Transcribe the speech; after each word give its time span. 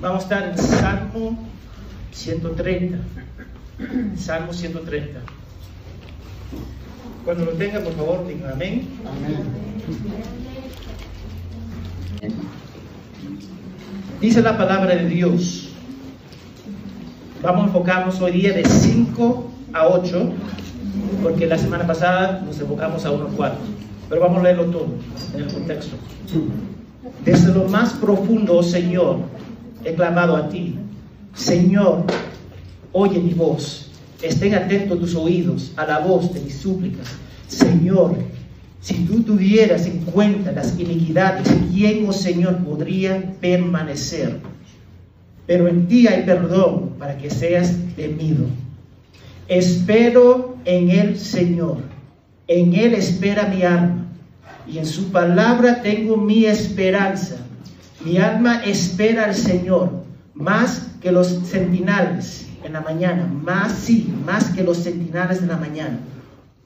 Vamos 0.00 0.20
a 0.20 0.22
estar 0.24 0.48
en 0.50 0.58
Salmo 0.58 1.38
130. 2.12 2.98
Salmo 4.18 4.52
130. 4.52 5.20
Cuando 7.24 7.46
lo 7.46 7.52
tenga, 7.52 7.80
por 7.80 7.94
favor, 7.94 8.26
digan 8.26 8.52
amén. 8.52 8.88
Dice 14.20 14.42
la 14.42 14.58
palabra 14.58 14.94
de 14.94 15.08
Dios. 15.08 15.70
Vamos 17.42 17.64
a 17.64 17.66
enfocarnos 17.68 18.20
hoy 18.20 18.32
día 18.32 18.52
de 18.52 18.64
5 18.64 19.50
a 19.72 19.86
8, 19.88 20.32
porque 21.22 21.46
la 21.46 21.56
semana 21.56 21.86
pasada 21.86 22.42
nos 22.44 22.58
enfocamos 22.60 23.04
a 23.04 23.12
1 23.12 23.24
a 23.24 23.28
4. 23.30 23.58
Pero 24.08 24.20
vamos 24.20 24.40
a 24.40 24.42
leerlo 24.42 24.66
todo 24.66 24.88
en 25.34 25.40
el 25.40 25.52
contexto. 25.52 25.96
Desde 27.24 27.52
lo 27.52 27.68
más 27.68 27.92
profundo, 27.94 28.62
Señor, 28.62 29.20
he 29.86 29.94
clamado 29.94 30.36
a 30.36 30.48
ti. 30.48 30.74
Señor, 31.34 32.04
oye 32.92 33.20
mi 33.20 33.32
voz. 33.32 33.90
Estén 34.20 34.54
atentos 34.54 34.98
tus 34.98 35.14
oídos 35.14 35.72
a 35.76 35.86
la 35.86 36.00
voz 36.00 36.34
de 36.34 36.40
mis 36.40 36.56
súplicas. 36.56 37.06
Señor, 37.46 38.16
si 38.80 39.04
tú 39.04 39.22
tuvieras 39.22 39.86
en 39.86 39.98
cuenta 39.98 40.50
las 40.52 40.78
iniquidades, 40.78 41.48
¿quién, 41.72 42.08
oh 42.08 42.12
Señor, 42.12 42.56
podría 42.64 43.34
permanecer? 43.40 44.40
Pero 45.46 45.68
en 45.68 45.86
ti 45.86 46.08
hay 46.08 46.24
perdón 46.24 46.94
para 46.98 47.16
que 47.16 47.30
seas 47.30 47.76
temido. 47.94 48.46
Espero 49.46 50.56
en 50.64 50.90
el 50.90 51.18
Señor. 51.18 51.78
En 52.48 52.74
Él 52.74 52.94
espera 52.94 53.46
mi 53.46 53.62
alma. 53.62 54.06
Y 54.66 54.78
en 54.78 54.86
su 54.86 55.12
palabra 55.12 55.82
tengo 55.82 56.16
mi 56.16 56.46
esperanza. 56.46 57.45
Mi 58.04 58.18
alma 58.18 58.62
espera 58.64 59.24
al 59.24 59.34
Señor 59.34 59.90
más 60.34 60.88
que 61.00 61.10
los 61.10 61.28
sentinales 61.28 62.46
en 62.62 62.72
la 62.74 62.80
mañana. 62.80 63.26
Más 63.26 63.72
sí, 63.72 64.12
más 64.24 64.50
que 64.50 64.62
los 64.62 64.78
sentinales 64.78 65.40
de 65.40 65.46
la 65.46 65.56
mañana. 65.56 65.98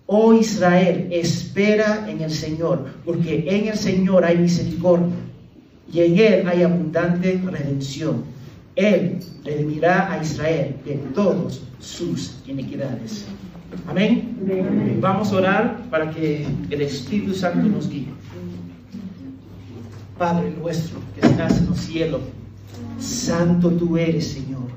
Oh 0.07 0.35
Israel, 0.35 1.09
espera 1.13 2.11
en 2.11 2.21
el 2.21 2.33
Señor, 2.33 2.87
porque 3.05 3.45
en 3.47 3.69
el 3.69 3.77
Señor 3.77 4.25
hay 4.25 4.39
misericordia 4.39 5.15
y 5.93 6.01
en 6.01 6.19
Él 6.19 6.49
hay 6.49 6.63
abundante 6.63 7.41
redención. 7.45 8.25
Él 8.75 9.19
redimirá 9.45 10.13
a 10.13 10.23
Israel 10.23 10.75
de 10.85 10.95
todas 11.15 11.61
sus 11.79 12.39
iniquidades. 12.47 13.25
Amén. 13.87 14.37
Vamos 15.01 15.33
a 15.33 15.37
orar 15.37 15.83
para 15.91 16.11
que 16.11 16.47
el 16.71 16.81
Espíritu 16.81 17.35
Santo 17.35 17.69
nos 17.69 17.89
guíe. 17.89 18.09
Padre 20.21 20.51
nuestro 20.51 20.99
que 21.15 21.27
estás 21.27 21.57
en 21.57 21.71
los 21.71 21.79
cielos, 21.79 22.21
santo 22.99 23.71
tú 23.71 23.97
eres, 23.97 24.33
Señor. 24.33 24.69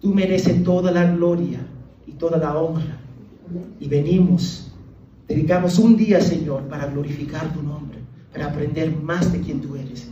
Tú 0.00 0.12
mereces 0.12 0.64
toda 0.64 0.90
la 0.90 1.04
gloria 1.04 1.60
y 2.04 2.10
toda 2.14 2.36
la 2.36 2.58
honra. 2.58 2.98
Y 3.78 3.86
venimos, 3.86 4.72
dedicamos 5.28 5.78
un 5.78 5.96
día, 5.96 6.20
Señor, 6.20 6.64
para 6.64 6.86
glorificar 6.86 7.52
tu 7.52 7.62
nombre, 7.62 8.00
para 8.32 8.46
aprender 8.46 8.92
más 9.00 9.32
de 9.32 9.40
quién 9.40 9.60
tú 9.60 9.76
eres. 9.76 10.08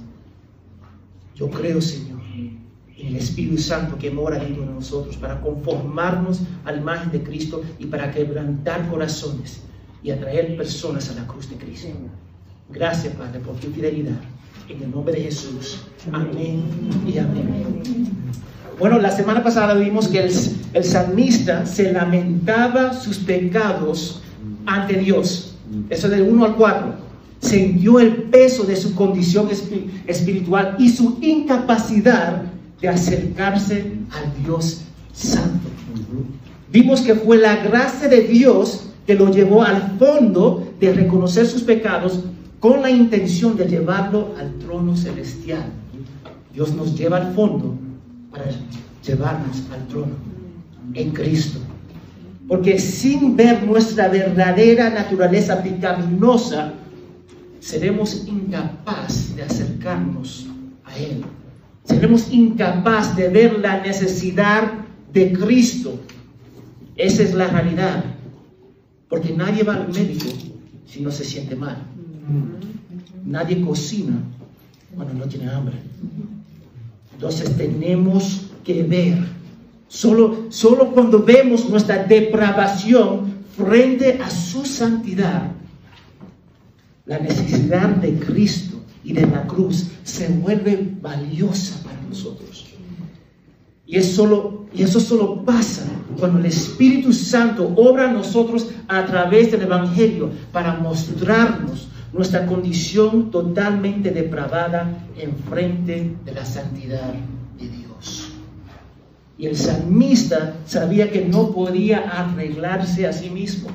Yo 1.35 1.51
creo, 1.51 1.83
Señor, 1.83 2.21
en 2.33 3.07
el 3.09 3.17
Espíritu 3.17 3.59
Santo 3.59 3.99
que 3.99 4.13
mora 4.13 4.39
dentro 4.39 4.63
de 4.63 4.73
nosotros 4.73 5.17
para 5.17 5.41
conformarnos 5.41 6.43
a 6.65 6.71
la 6.71 6.79
imagen 6.79 7.11
de 7.11 7.25
Cristo 7.25 7.61
y 7.81 7.87
para 7.87 8.13
quebrantar 8.13 8.89
corazones 8.89 9.63
y 10.01 10.13
atraer 10.13 10.57
personas 10.57 11.11
a 11.11 11.15
la 11.15 11.27
cruz 11.27 11.51
de 11.51 11.57
Cristo. 11.57 11.89
Gracias, 12.69 13.13
Padre, 13.17 13.41
por 13.41 13.57
tu 13.57 13.67
fidelidad. 13.73 14.21
En 14.69 14.83
el 14.83 14.91
nombre 14.91 15.15
de 15.15 15.23
Jesús. 15.23 15.81
Amén 16.13 16.63
y 17.07 17.19
amén. 17.19 18.09
Bueno, 18.79 18.99
la 18.99 19.11
semana 19.11 19.43
pasada 19.43 19.75
vimos 19.75 20.09
que 20.09 20.21
el, 20.21 20.33
el 20.73 20.85
salmista 20.85 21.67
se 21.67 21.93
lamentaba 21.93 22.95
sus 22.95 23.19
pecados 23.19 24.23
ante 24.65 24.95
Dios. 24.95 25.55
Eso 25.91 26.09
del 26.09 26.23
1 26.23 26.45
al 26.45 26.57
4. 26.57 26.95
Sintió 27.41 28.01
el 28.01 28.25
peso 28.25 28.65
de 28.65 28.77
su 28.77 28.95
condición 28.95 29.49
espiritual 30.07 30.77
y 30.79 30.89
su 30.89 31.19
incapacidad 31.21 32.43
de 32.81 32.89
acercarse 32.89 33.93
al 34.11 34.45
Dios 34.45 34.83
Santo. 35.13 35.69
Vimos 36.73 37.01
que 37.01 37.15
fue 37.15 37.39
la 37.39 37.57
gracia 37.57 38.09
de 38.09 38.23
Dios 38.23 38.87
que 39.07 39.15
lo 39.15 39.31
llevó 39.31 39.63
al 39.63 39.99
fondo 39.99 40.73
de 40.79 40.93
reconocer 40.93 41.47
sus 41.47 41.63
pecados 41.63 42.21
con 42.61 42.83
la 42.83 42.91
intención 42.91 43.57
de 43.57 43.67
llevarlo 43.67 44.35
al 44.39 44.59
trono 44.59 44.95
celestial. 44.95 45.65
Dios 46.53 46.75
nos 46.75 46.97
lleva 46.97 47.17
al 47.17 47.35
fondo 47.35 47.75
para 48.31 48.45
llevarnos 49.05 49.63
al 49.73 49.87
trono 49.89 50.13
en 50.95 51.11
Cristo. 51.11 51.59
Porque 52.47 52.79
sin 52.79 53.37
ver 53.37 53.63
nuestra 53.63 54.09
verdadera 54.09 54.91
naturaleza 54.91 55.63
pecaminosa, 55.63 56.75
seremos 57.61 58.27
incapaces 58.27 59.37
de 59.37 59.43
acercarnos 59.43 60.47
a 60.85 60.99
Él. 60.99 61.25
Seremos 61.85 62.31
incapaces 62.31 63.17
de 63.17 63.29
ver 63.29 63.59
la 63.59 63.81
necesidad 63.81 64.73
de 65.13 65.33
Cristo. 65.33 65.99
Esa 66.97 67.23
es 67.23 67.35
la 67.35 67.47
realidad. 67.47 68.05
Porque 69.09 69.33
nadie 69.33 69.63
va 69.63 69.77
al 69.77 69.89
médico 69.89 70.27
si 70.87 71.01
no 71.01 71.11
se 71.11 71.25
siente 71.25 71.57
mal. 71.57 71.90
Nadie 73.25 73.61
cocina 73.65 74.19
cuando 74.95 75.15
no 75.15 75.25
tiene 75.27 75.51
hambre. 75.51 75.77
Entonces 77.15 77.57
tenemos 77.57 78.47
que 78.65 78.83
ver. 78.83 79.19
Solo, 79.89 80.47
solo 80.51 80.93
cuando 80.93 81.23
vemos 81.23 81.69
nuestra 81.69 82.05
depravación 82.05 83.35
frente 83.57 84.21
a 84.23 84.31
su 84.31 84.65
santidad, 84.65 85.51
la 87.07 87.19
necesidad 87.19 87.89
de 87.97 88.15
Cristo 88.15 88.81
y 89.03 89.13
de 89.13 89.27
la 89.27 89.47
cruz 89.47 89.89
se 90.05 90.29
vuelve 90.29 90.95
valiosa 91.01 91.83
para 91.83 92.01
nosotros. 92.03 92.67
Y, 93.85 93.97
es 93.97 94.13
solo, 94.15 94.67
y 94.73 94.85
eso 94.85 95.01
solo 95.01 95.45
pasa 95.45 95.83
cuando 96.19 96.39
el 96.39 96.47
Espíritu 96.47 97.13
Santo 97.13 97.73
obra 97.77 98.07
en 98.07 98.15
nosotros 98.15 98.69
a 98.87 99.05
través 99.05 99.51
del 99.51 99.63
Evangelio 99.63 100.31
para 100.53 100.75
mostrarnos 100.75 101.89
nuestra 102.13 102.47
condición 102.47 103.31
totalmente 103.31 104.11
depravada 104.11 105.07
en 105.17 105.37
frente 105.37 106.17
de 106.25 106.33
la 106.33 106.45
santidad 106.45 107.13
de 107.59 107.69
Dios. 107.69 108.33
Y 109.39 109.47
el 109.47 109.57
salmista 109.57 110.57
sabía 110.67 111.11
que 111.11 111.25
no 111.25 111.51
podía 111.53 112.01
arreglarse 112.11 113.07
a 113.07 113.13
sí 113.13 113.31
mismo. 113.31 113.71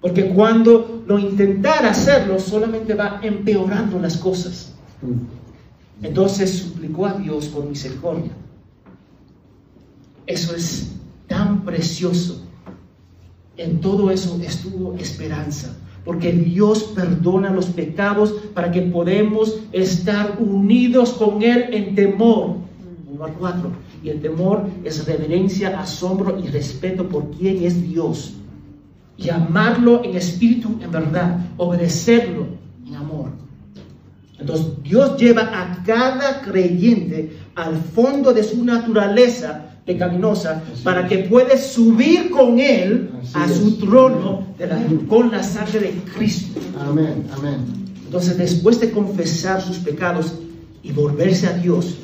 Porque 0.00 0.28
cuando 0.28 1.04
lo 1.06 1.18
intentara 1.18 1.90
hacerlo, 1.90 2.38
solamente 2.38 2.94
va 2.94 3.20
empeorando 3.22 3.98
las 3.98 4.16
cosas. 4.16 4.72
Entonces 6.02 6.58
suplicó 6.58 7.06
a 7.06 7.14
Dios 7.14 7.46
por 7.46 7.64
misericordia. 7.64 8.32
Eso 10.26 10.54
es 10.54 10.92
tan 11.26 11.64
precioso. 11.64 12.42
En 13.56 13.80
todo 13.80 14.10
eso 14.10 14.38
estuvo 14.42 14.94
esperanza, 14.94 15.74
porque 16.06 16.32
Dios 16.32 16.84
perdona 16.94 17.50
los 17.50 17.66
pecados 17.66 18.32
para 18.54 18.70
que 18.70 18.80
podamos 18.82 19.58
estar 19.72 20.36
unidos 20.38 21.10
con 21.14 21.42
Él 21.42 21.66
en 21.72 21.96
temor. 21.96 22.58
Número 23.04 23.34
cuatro. 23.38 23.70
Y 24.04 24.10
el 24.10 24.20
temor 24.20 24.66
es 24.84 25.04
reverencia, 25.04 25.80
asombro 25.80 26.38
y 26.38 26.46
respeto 26.46 27.08
por 27.08 27.32
quien 27.32 27.64
es 27.64 27.82
Dios. 27.82 28.34
Y 29.16 29.30
amarlo 29.30 30.04
en 30.04 30.16
espíritu, 30.16 30.78
en 30.80 30.92
verdad. 30.92 31.44
Obedecerlo 31.56 32.46
en 32.86 32.94
amor. 32.94 33.30
Entonces 34.38 34.80
Dios 34.84 35.16
lleva 35.16 35.42
a 35.42 35.82
cada 35.82 36.40
creyente 36.42 37.36
al 37.56 37.74
fondo 37.74 38.32
de 38.32 38.44
su 38.44 38.64
naturaleza 38.64 39.75
pecaminosa 39.86 40.62
para 40.82 41.06
que 41.06 41.18
pueda 41.18 41.56
subir 41.56 42.30
con 42.30 42.58
él 42.58 43.10
a 43.32 43.48
su 43.48 43.78
trono 43.78 44.44
con 45.08 45.30
la 45.30 45.42
sangre 45.42 45.80
de 45.80 45.90
Cristo. 46.14 46.60
Amén, 46.78 47.24
amén. 47.32 47.58
Entonces 48.04 48.36
después 48.36 48.80
de 48.80 48.90
confesar 48.90 49.62
sus 49.62 49.78
pecados 49.78 50.34
y 50.82 50.92
volverse 50.92 51.46
a 51.46 51.52
Dios, 51.52 51.98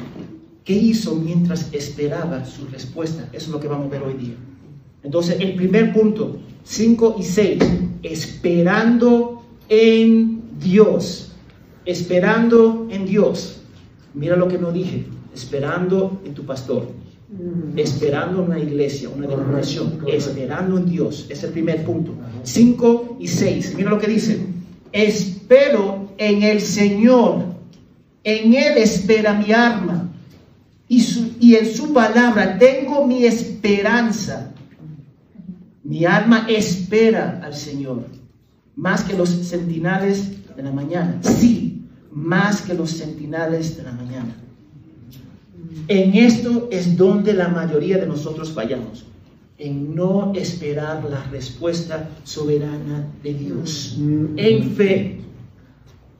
¿qué 0.64 0.72
hizo 0.72 1.16
mientras 1.16 1.68
esperaba 1.72 2.44
su 2.44 2.66
respuesta? 2.66 3.28
Eso 3.32 3.46
es 3.46 3.48
lo 3.48 3.60
que 3.60 3.68
vamos 3.68 3.86
a 3.88 3.90
ver 3.90 4.02
hoy 4.02 4.14
día. 4.14 4.34
Entonces 5.02 5.36
el 5.40 5.54
primer 5.56 5.92
punto, 5.92 6.38
5 6.64 7.16
y 7.18 7.22
6, 7.24 7.58
esperando 8.02 9.44
en 9.68 10.42
Dios 10.58 11.32
esperando 11.84 12.86
en 12.90 13.06
Dios. 13.06 13.60
Mira 14.14 14.36
lo 14.36 14.48
que 14.48 14.58
no 14.58 14.72
dije, 14.72 15.04
esperando 15.34 16.20
en 16.24 16.34
tu 16.34 16.44
pastor, 16.44 16.88
esperando 17.76 18.40
en 18.42 18.50
una 18.50 18.58
iglesia, 18.58 19.08
una 19.08 19.26
denominación, 19.26 19.98
esperando 20.06 20.78
en 20.78 20.86
Dios. 20.86 21.26
Es 21.30 21.42
el 21.44 21.50
primer 21.50 21.84
punto. 21.84 22.14
5 22.42 23.16
y 23.20 23.28
6, 23.28 23.74
mira 23.76 23.90
lo 23.90 23.98
que 23.98 24.06
dice. 24.08 24.44
Espero 24.92 26.12
en 26.18 26.42
el 26.42 26.60
Señor, 26.60 27.44
en 28.24 28.54
Él 28.54 28.76
espera 28.78 29.34
mi 29.34 29.52
arma. 29.52 30.08
y, 30.88 31.00
su- 31.00 31.32
y 31.40 31.54
en 31.54 31.66
su 31.74 31.92
palabra 31.94 32.58
tengo 32.58 33.06
mi 33.06 33.24
esperanza. 33.24 34.52
Mi 35.84 36.04
alma 36.04 36.44
espera 36.50 37.40
al 37.42 37.54
Señor, 37.54 38.04
más 38.76 39.02
que 39.02 39.16
los 39.16 39.30
centinales 39.30 40.54
de 40.54 40.62
la 40.62 40.70
mañana. 40.70 41.18
Sí, 41.22 41.80
más 42.12 42.60
que 42.60 42.74
los 42.74 42.90
centinales 42.90 43.76
de 43.78 43.82
la 43.84 43.92
mañana. 43.92 44.36
En 45.88 46.14
esto 46.14 46.68
es 46.70 46.96
donde 46.96 47.32
la 47.32 47.48
mayoría 47.48 47.98
de 47.98 48.06
nosotros 48.06 48.52
fallamos, 48.52 49.04
en 49.58 49.94
no 49.94 50.32
esperar 50.34 51.04
la 51.04 51.22
respuesta 51.24 52.08
soberana 52.24 53.08
de 53.22 53.34
Dios, 53.34 53.96
en 54.36 54.70
fe 54.72 55.20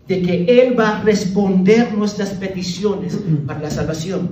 de 0.09 0.23
que 0.23 0.45
Él 0.45 0.79
va 0.79 0.99
a 0.99 1.03
responder 1.03 1.95
nuestras 1.95 2.31
peticiones 2.31 3.19
para 3.47 3.61
la 3.61 3.71
salvación. 3.71 4.31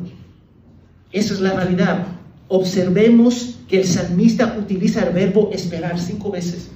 Esa 1.13 1.35
es 1.35 1.41
la 1.41 1.55
realidad. 1.55 2.07
Observemos 2.49 3.59
que 3.69 3.81
el 3.81 3.87
salmista 3.87 4.57
utiliza 4.59 5.07
el 5.07 5.15
verbo 5.15 5.51
esperar 5.53 5.99
cinco 5.99 6.31
veces. 6.31 6.71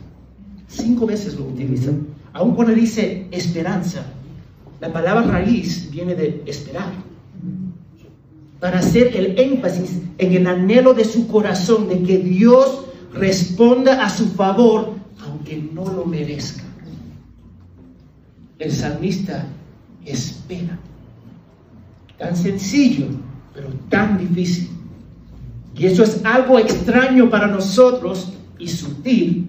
Cinco 0.68 1.06
veces 1.06 1.36
lo 1.36 1.46
utiliza. 1.46 1.90
Aun 2.32 2.54
cuando 2.54 2.74
dice 2.74 3.26
esperanza, 3.30 4.06
la 4.80 4.92
palabra 4.92 5.22
raíz 5.22 5.90
viene 5.90 6.14
de 6.14 6.42
esperar. 6.46 6.92
Para 8.64 8.78
hacer 8.78 9.14
el 9.14 9.38
énfasis 9.38 10.00
en 10.16 10.32
el 10.32 10.46
anhelo 10.46 10.94
de 10.94 11.04
su 11.04 11.28
corazón 11.28 11.86
de 11.86 12.02
que 12.02 12.16
Dios 12.16 12.86
responda 13.12 14.02
a 14.02 14.08
su 14.08 14.28
favor, 14.28 14.94
aunque 15.22 15.58
no 15.58 15.84
lo 15.84 16.06
merezca. 16.06 16.62
El 18.58 18.72
salmista 18.72 19.44
espera. 20.06 20.78
Tan 22.16 22.34
sencillo, 22.34 23.08
pero 23.52 23.68
tan 23.90 24.16
difícil. 24.16 24.70
Y 25.76 25.84
eso 25.84 26.02
es 26.02 26.24
algo 26.24 26.58
extraño 26.58 27.28
para 27.28 27.48
nosotros 27.48 28.32
y 28.58 28.68
sutil, 28.68 29.46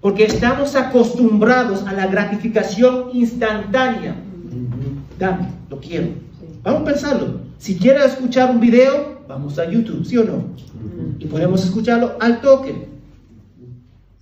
porque 0.00 0.24
estamos 0.24 0.74
acostumbrados 0.74 1.82
a 1.82 1.92
la 1.92 2.06
gratificación 2.06 3.10
instantánea. 3.12 4.16
Dame, 5.18 5.48
lo 5.68 5.78
quiero. 5.78 6.08
Vamos 6.62 6.80
a 6.80 6.84
pensarlo. 6.86 7.43
Si 7.64 7.76
quieres 7.76 8.12
escuchar 8.12 8.50
un 8.50 8.60
video, 8.60 9.22
vamos 9.26 9.58
a 9.58 9.64
YouTube, 9.64 10.04
¿sí 10.04 10.18
o 10.18 10.24
no? 10.24 10.44
Y 11.18 11.24
podemos 11.24 11.64
escucharlo 11.64 12.12
al 12.20 12.42
toque. 12.42 12.88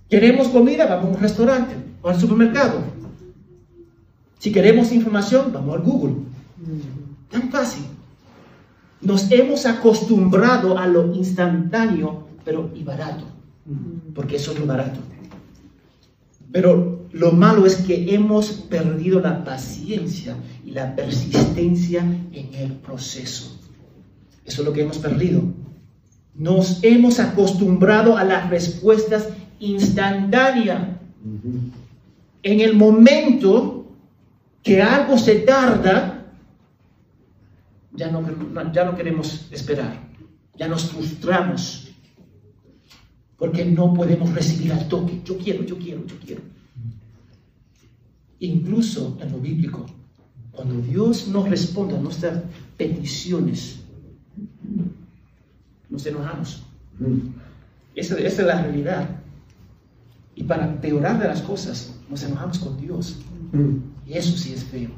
Queremos 0.09 0.47
comida, 0.47 0.85
vamos 0.85 1.07
a 1.07 1.15
un 1.17 1.21
restaurante 1.21 1.75
o 2.01 2.07
al 2.07 2.17
supermercado. 2.17 2.79
Si 4.39 4.49
queremos 4.49 4.93
información, 4.93 5.51
vamos 5.51 5.75
al 5.75 5.81
Google. 5.81 6.15
Tan 7.29 7.51
fácil. 7.51 7.83
Nos 9.01 9.29
hemos 9.29 9.65
acostumbrado 9.65 10.77
a 10.77 10.87
lo 10.87 11.13
instantáneo, 11.13 12.25
pero 12.45 12.71
y 12.73 12.85
barato. 12.85 13.25
Porque 14.15 14.37
eso 14.37 14.53
es 14.53 14.59
lo 14.61 14.67
barato. 14.67 15.01
Pero 16.53 17.07
lo 17.11 17.33
malo 17.33 17.65
es 17.65 17.75
que 17.75 18.15
hemos 18.15 18.53
perdido 18.53 19.19
la 19.19 19.43
paciencia 19.43 20.37
la 20.73 20.95
persistencia 20.95 22.01
en 22.01 22.53
el 22.55 22.73
proceso. 22.73 23.59
Eso 24.43 24.61
es 24.61 24.67
lo 24.67 24.73
que 24.73 24.81
hemos 24.81 24.97
perdido. 24.97 25.43
Nos 26.33 26.83
hemos 26.83 27.19
acostumbrado 27.19 28.17
a 28.17 28.23
las 28.23 28.49
respuestas 28.49 29.29
instantáneas. 29.59 30.97
En 32.41 32.59
el 32.59 32.75
momento 32.75 33.85
que 34.63 34.81
algo 34.81 35.17
se 35.17 35.35
tarda, 35.35 36.25
ya 37.93 38.09
no, 38.09 38.23
ya 38.73 38.83
no 38.83 38.95
queremos 38.95 39.47
esperar. 39.51 40.01
Ya 40.55 40.67
nos 40.67 40.85
frustramos 40.85 41.91
porque 43.37 43.63
no 43.63 43.93
podemos 43.93 44.33
recibir 44.33 44.73
al 44.73 44.87
toque. 44.87 45.21
Yo 45.23 45.37
quiero, 45.37 45.63
yo 45.63 45.77
quiero, 45.77 46.05
yo 46.05 46.15
quiero. 46.25 46.41
Incluso 48.39 49.17
en 49.21 49.31
lo 49.31 49.37
bíblico, 49.37 49.85
cuando 50.53 50.75
Dios 50.81 51.27
nos 51.27 51.49
responde 51.49 51.95
a 51.95 51.99
nuestras 51.99 52.43
peticiones, 52.77 53.79
nos 55.89 56.05
enojamos. 56.05 56.63
Esa, 57.95 58.17
esa 58.19 58.41
es 58.41 58.47
la 58.47 58.61
realidad. 58.61 59.09
Y 60.35 60.43
para 60.43 60.79
peorar 60.79 61.19
de 61.19 61.27
las 61.27 61.41
cosas, 61.41 61.93
nos 62.09 62.23
enojamos 62.23 62.59
con 62.59 62.79
Dios. 62.79 63.17
Y 64.07 64.13
eso 64.13 64.37
sí 64.37 64.53
es 64.53 64.63
feo. 64.63 64.89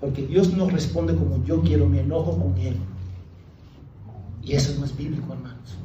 Porque 0.00 0.26
Dios 0.26 0.52
nos 0.52 0.72
responde 0.72 1.14
como 1.14 1.44
yo 1.44 1.62
quiero, 1.62 1.88
me 1.88 2.00
enojo 2.00 2.38
con 2.38 2.56
Él. 2.58 2.76
Y 4.42 4.52
eso 4.52 4.78
no 4.78 4.84
es 4.84 4.96
bíblico, 4.96 5.32
hermanos. 5.32 5.78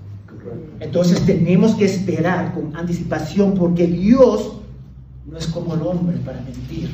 Entonces 0.79 1.25
tenemos 1.25 1.75
que 1.75 1.85
esperar 1.85 2.53
con 2.53 2.75
anticipación 2.75 3.55
porque 3.55 3.87
Dios 3.87 4.58
no 5.29 5.37
es 5.37 5.47
como 5.47 5.75
el 5.75 5.81
hombre 5.81 6.17
para 6.25 6.41
mentir. 6.41 6.89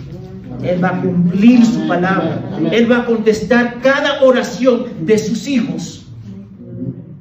Él 0.64 0.84
va 0.84 0.90
a 0.90 1.02
cumplir 1.02 1.66
su 1.66 1.88
palabra. 1.88 2.42
Él 2.72 2.92
va 2.92 3.00
a 3.00 3.06
contestar 3.06 3.80
cada 3.82 4.22
oración 4.24 4.86
de 5.02 5.18
sus 5.18 5.48
hijos. 5.48 6.06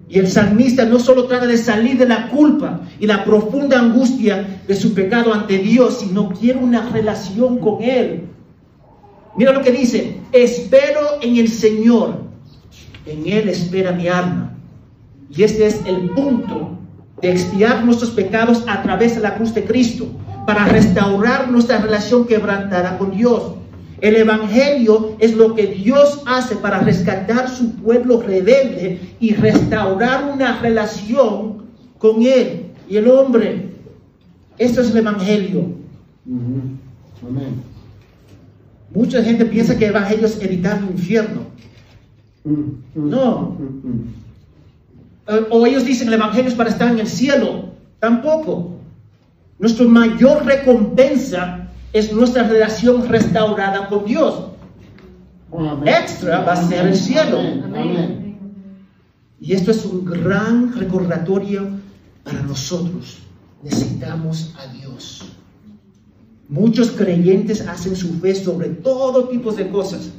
Y 0.09 0.19
el 0.19 0.29
salmista 0.29 0.85
no 0.85 0.99
solo 0.99 1.25
trata 1.27 1.47
de 1.47 1.59
salir 1.59 1.99
de 1.99 2.07
la 2.07 2.29
culpa 2.29 2.83
y 3.01 3.07
la 3.07 3.25
profunda 3.25 3.81
angustia 3.81 4.63
de 4.67 4.77
su 4.77 4.95
pecado 4.95 5.33
ante 5.33 5.59
Dios, 5.59 6.01
sino 6.01 6.29
quiere 6.31 6.59
una 6.59 6.89
relación 6.91 7.59
con 7.59 7.83
Él. 7.83 8.25
Mira 9.37 9.53
lo 9.53 9.63
que 9.63 9.73
dice, 9.73 10.21
espero 10.33 11.01
en 11.21 11.37
el 11.37 11.49
Señor, 11.49 12.23
en 13.07 13.27
Él 13.27 13.49
espera 13.49 13.93
mi 13.93 14.07
alma. 14.07 14.57
Y 15.31 15.43
este 15.43 15.67
es 15.67 15.81
el 15.87 16.11
punto 16.11 16.79
de 17.21 17.33
expiar 17.33 17.85
nuestros 17.85 18.11
pecados 18.11 18.63
a 18.69 18.83
través 18.83 19.17
de 19.17 19.23
la 19.23 19.35
cruz 19.35 19.53
de 19.55 19.65
Cristo, 19.65 20.07
para 20.47 20.67
restaurar 20.67 21.51
nuestra 21.51 21.79
relación 21.79 22.27
quebrantada 22.27 22.99
con 22.99 23.11
Dios. 23.11 23.55
El 24.01 24.17
Evangelio 24.17 25.17
es 25.19 25.35
lo 25.35 25.55
que 25.55 25.69
Dios 25.69 26.23
hace 26.27 26.57
para 26.57 26.81
rescatar 26.81 27.49
su 27.49 27.77
pueblo 27.77 28.21
rebelde 28.21 29.01
y 29.21 29.35
restaurar 29.35 30.31
una 30.33 30.61
relación 30.61 31.65
con 31.99 32.23
Él 32.23 32.67
y 32.89 32.97
el 32.97 33.09
hombre. 33.09 33.71
Esto 34.59 34.83
es 34.83 34.91
el 34.91 34.99
Evangelio. 34.99 35.69
Amén. 36.27 37.63
Mucha 38.93 39.23
gente 39.23 39.45
piensa 39.47 39.77
que 39.77 39.87
el 39.87 39.91
Evangelio 39.91 40.27
es 40.27 40.41
evitar 40.43 40.79
el 40.79 40.91
infierno. 40.91 41.43
No. 42.95 43.57
Eh, 45.27 45.47
O 45.51 45.67
ellos 45.67 45.85
dicen 45.85 46.09
el 46.09 46.15
Evangelio 46.15 46.49
es 46.49 46.55
para 46.55 46.71
estar 46.71 46.91
en 46.93 46.99
el 46.99 47.07
cielo. 47.07 47.71
Tampoco. 47.99 48.74
Nuestra 49.59 49.87
mayor 49.87 50.45
recompensa 50.45 51.69
es 51.93 52.13
nuestra 52.13 52.43
relación 52.49 53.09
restaurada 53.09 53.89
con 53.89 54.05
Dios. 54.05 54.51
Amén. 55.57 55.89
Extra 55.89 56.41
va 56.41 56.53
a 56.53 56.57
ser 56.57 56.87
el 56.87 56.97
cielo. 56.97 57.39
Amén. 57.39 58.37
Y 59.41 59.53
esto 59.53 59.71
es 59.71 59.85
un 59.85 60.05
gran 60.05 60.73
recordatorio 60.75 61.69
para 62.25 62.43
nosotros. 62.43 63.19
Necesitamos 63.63 64.55
a 64.59 64.73
Dios. 64.73 65.23
Muchos 66.49 66.91
creyentes 66.91 67.67
hacen 67.67 67.97
su 67.97 68.19
fe 68.21 68.35
sobre 68.35 68.69
todo 68.69 69.29
tipo 69.29 69.53
de 69.53 69.69
cosas, 69.69 70.11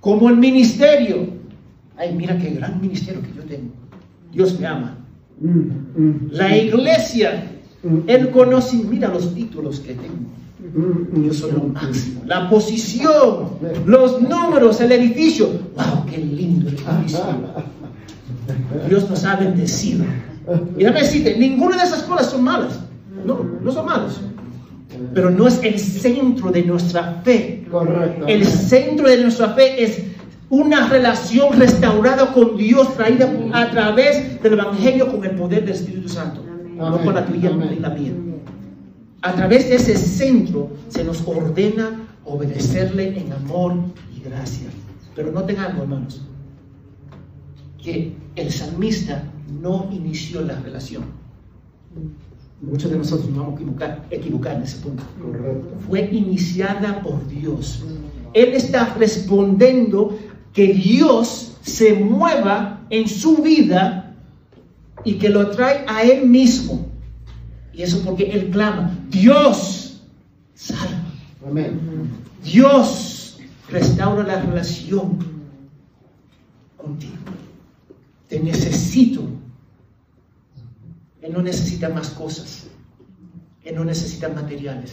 como 0.00 0.28
el 0.28 0.36
ministerio. 0.36 1.28
Ay, 1.96 2.14
mira 2.14 2.38
qué 2.38 2.50
gran 2.50 2.80
ministerio 2.80 3.22
que 3.22 3.32
yo 3.34 3.42
tengo. 3.44 3.72
Dios 4.32 4.58
me 4.60 4.66
ama. 4.66 4.98
Mm, 5.40 5.48
mm, 5.96 6.28
La 6.32 6.56
iglesia, 6.56 7.50
el 8.06 8.30
conocimiento, 8.30 8.90
mira 8.90 9.08
los 9.08 9.34
títulos 9.34 9.80
que 9.80 9.94
tengo. 9.94 10.30
mm, 10.74 11.18
mm. 11.18 11.26
Yo 11.26 11.34
soy 11.34 11.52
lo 11.52 11.64
máximo. 11.64 12.22
La 12.26 12.48
posición, 12.48 13.50
los 13.84 14.20
números, 14.20 14.80
el 14.80 14.92
edificio. 14.92 15.48
¡Wow! 15.76 16.06
¡Qué 16.10 16.18
lindo 16.18 16.68
el 16.68 16.74
edificio! 16.74 17.24
Dios 18.88 19.10
nos 19.10 19.24
ha 19.24 19.36
bendecido. 19.36 20.04
Y 20.76 20.80
déjame 20.80 21.00
decirte, 21.00 21.36
ninguna 21.36 21.76
de 21.76 21.84
esas 21.84 22.02
cosas 22.04 22.30
son 22.30 22.44
malas. 22.44 22.78
No, 23.24 23.44
no 23.62 23.72
son 23.72 23.86
malas. 23.86 24.20
Pero 25.12 25.30
no 25.30 25.48
es 25.48 25.60
el 25.62 25.78
centro 25.78 26.50
de 26.50 26.62
nuestra 26.62 27.20
fe. 27.24 27.66
Correcto. 27.70 28.26
El 28.26 28.44
centro 28.44 29.08
de 29.08 29.22
nuestra 29.22 29.50
fe 29.50 29.82
es 29.82 30.02
una 30.48 30.88
relación 30.88 31.58
restaurada 31.58 32.32
con 32.32 32.56
Dios 32.56 32.94
traída 32.94 33.28
a 33.52 33.70
través 33.70 34.40
del 34.42 34.52
Evangelio 34.52 35.10
con 35.10 35.24
el 35.24 35.32
poder 35.32 35.64
del 35.64 35.74
Espíritu 35.74 36.08
Santo. 36.08 36.45
No 36.76 37.02
con 37.02 37.14
la 37.14 37.26
tuya 37.26 37.50
ni 37.50 37.78
la 37.78 37.90
mía. 37.90 38.12
A 39.22 39.32
través 39.34 39.68
de 39.68 39.76
ese 39.76 39.96
centro 39.96 40.70
se 40.88 41.02
nos 41.02 41.26
ordena 41.26 42.06
obedecerle 42.24 43.18
en 43.18 43.32
amor 43.32 43.74
y 44.14 44.20
gracia. 44.20 44.68
Pero 45.14 45.32
no 45.32 45.40
algo, 45.40 45.82
hermanos, 45.82 46.22
que 47.82 48.14
el 48.36 48.52
salmista 48.52 49.24
no 49.62 49.88
inició 49.90 50.42
la 50.42 50.60
relación. 50.60 51.04
Muchos 52.60 52.90
de 52.90 52.98
nosotros 52.98 53.30
nos 53.30 53.38
vamos 53.38 53.52
a 53.52 53.56
equivocar, 53.56 54.06
equivocar 54.10 54.56
en 54.56 54.62
ese 54.62 54.78
punto. 54.78 55.02
Correcto. 55.20 55.74
Fue 55.86 56.08
iniciada 56.12 57.02
por 57.02 57.26
Dios. 57.28 57.82
Él 58.34 58.54
está 58.54 58.94
respondiendo 58.94 60.18
que 60.52 60.74
Dios 60.74 61.56
se 61.62 61.94
mueva 61.94 62.86
en 62.90 63.08
su 63.08 63.38
vida 63.38 64.05
y 65.06 65.14
que 65.14 65.28
lo 65.30 65.50
trae 65.50 65.86
a 65.88 66.02
Él 66.02 66.26
mismo. 66.26 66.90
Y 67.72 67.82
eso 67.82 68.02
porque 68.04 68.24
Él 68.24 68.50
clama, 68.50 68.98
Dios 69.08 70.02
salva. 70.54 71.04
Amén. 71.46 72.10
Dios 72.42 73.38
restaura 73.70 74.24
la 74.24 74.42
relación 74.42 75.18
contigo. 76.76 77.14
Te 78.28 78.40
necesito. 78.40 79.22
Él 81.22 81.32
no 81.32 81.40
necesita 81.40 81.88
más 81.88 82.10
cosas. 82.10 82.66
Él 83.62 83.76
no 83.76 83.84
necesita 83.84 84.28
materiales. 84.28 84.92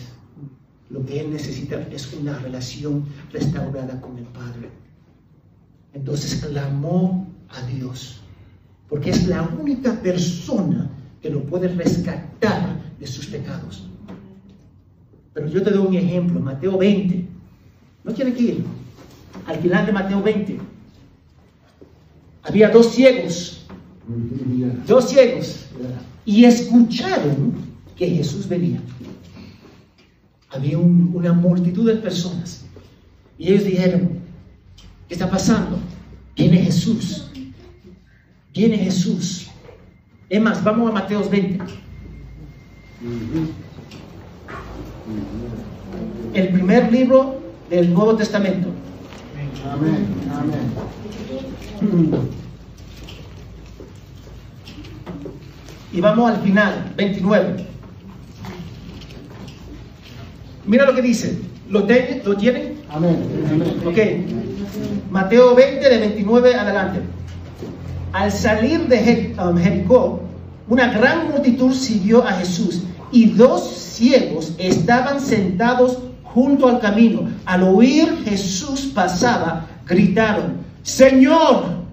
Lo 0.89 1.03
que 1.03 1.22
Él 1.22 1.32
necesita 1.32 1.82
es 1.91 2.13
una 2.13 2.38
relación 2.38 3.05
restaurada 3.32 4.00
con 4.00 4.17
el 4.20 4.25
Padre. 4.25 4.70
Entonces 5.93 6.43
clamó 6.46 7.27
a 7.50 7.62
Dios, 7.63 8.22
porque 8.93 9.09
es 9.09 9.25
la 9.25 9.41
única 9.59 9.91
persona 10.03 10.88
que 11.19 11.27
lo 11.31 11.41
puede 11.45 11.67
rescatar 11.67 12.79
de 13.00 13.07
sus 13.07 13.25
pecados. 13.25 13.88
Pero 15.33 15.47
yo 15.47 15.63
te 15.63 15.71
doy 15.71 15.88
un 15.88 15.95
ejemplo, 15.95 16.39
Mateo 16.39 16.77
20. 16.77 17.25
No 18.03 18.13
tiene 18.13 18.35
que 18.35 18.43
ir. 18.43 18.63
Al 19.47 19.57
final 19.57 19.88
de 19.88 19.91
Mateo 19.93 20.21
20, 20.21 20.59
había 22.43 22.69
dos 22.69 22.91
ciegos, 22.93 23.65
dos 24.85 25.09
ciegos, 25.09 25.65
y 26.23 26.45
escucharon 26.45 27.53
que 27.95 28.07
Jesús 28.07 28.47
venía. 28.47 28.79
Había 30.51 30.77
un- 30.77 31.09
una 31.15 31.33
multitud 31.33 31.88
de 31.88 31.95
personas, 31.95 32.63
y 33.39 33.47
ellos 33.53 33.63
dijeron, 33.65 34.19
¿qué 35.07 35.15
está 35.15 35.27
pasando? 35.31 35.79
Viene 36.35 36.57
Jesús, 36.59 37.31
viene 38.53 38.77
Jesús. 38.77 39.50
Es 40.29 40.41
más, 40.41 40.63
vamos 40.63 40.89
a 40.89 40.93
Mateo 40.93 41.27
20. 41.27 41.60
El 46.33 46.50
primer 46.50 46.91
libro 46.91 47.41
del 47.69 47.93
Nuevo 47.93 48.15
Testamento. 48.15 48.69
Amén. 49.72 50.07
Amén. 50.33 50.83
Y 55.91 56.01
vamos 56.01 56.31
al 56.31 56.41
final, 56.41 56.93
29. 56.95 57.67
Mira 60.65 60.86
lo 60.86 60.95
que 60.95 61.01
dice. 61.01 61.39
¿Lo, 61.69 61.83
tienen? 61.86 62.22
¿Lo 62.25 62.38
tienen? 62.38 62.81
Amén. 62.89 63.17
Ok. 63.86 63.98
Mateo 65.12 65.53
20, 65.55 65.89
de 65.89 65.98
29 66.00 66.55
adelante. 66.55 67.00
Al 68.13 68.32
salir 68.32 68.88
de 68.88 69.36
um, 69.39 69.58
Jericó, 69.58 70.22
una 70.67 70.88
gran 70.93 71.32
multitud 71.32 71.74
siguió 71.74 72.24
a 72.25 72.34
Jesús 72.34 72.84
y 73.12 73.25
dos 73.25 73.70
ciegos 73.70 74.53
estaban 74.58 75.20
sentados 75.20 75.98
junto 76.24 76.67
al 76.67 76.79
camino. 76.79 77.29
Al 77.46 77.63
oír 77.63 78.24
Jesús 78.24 78.91
pasaba, 78.93 79.67
gritaron, 79.86 80.58
Señor, 80.84 81.84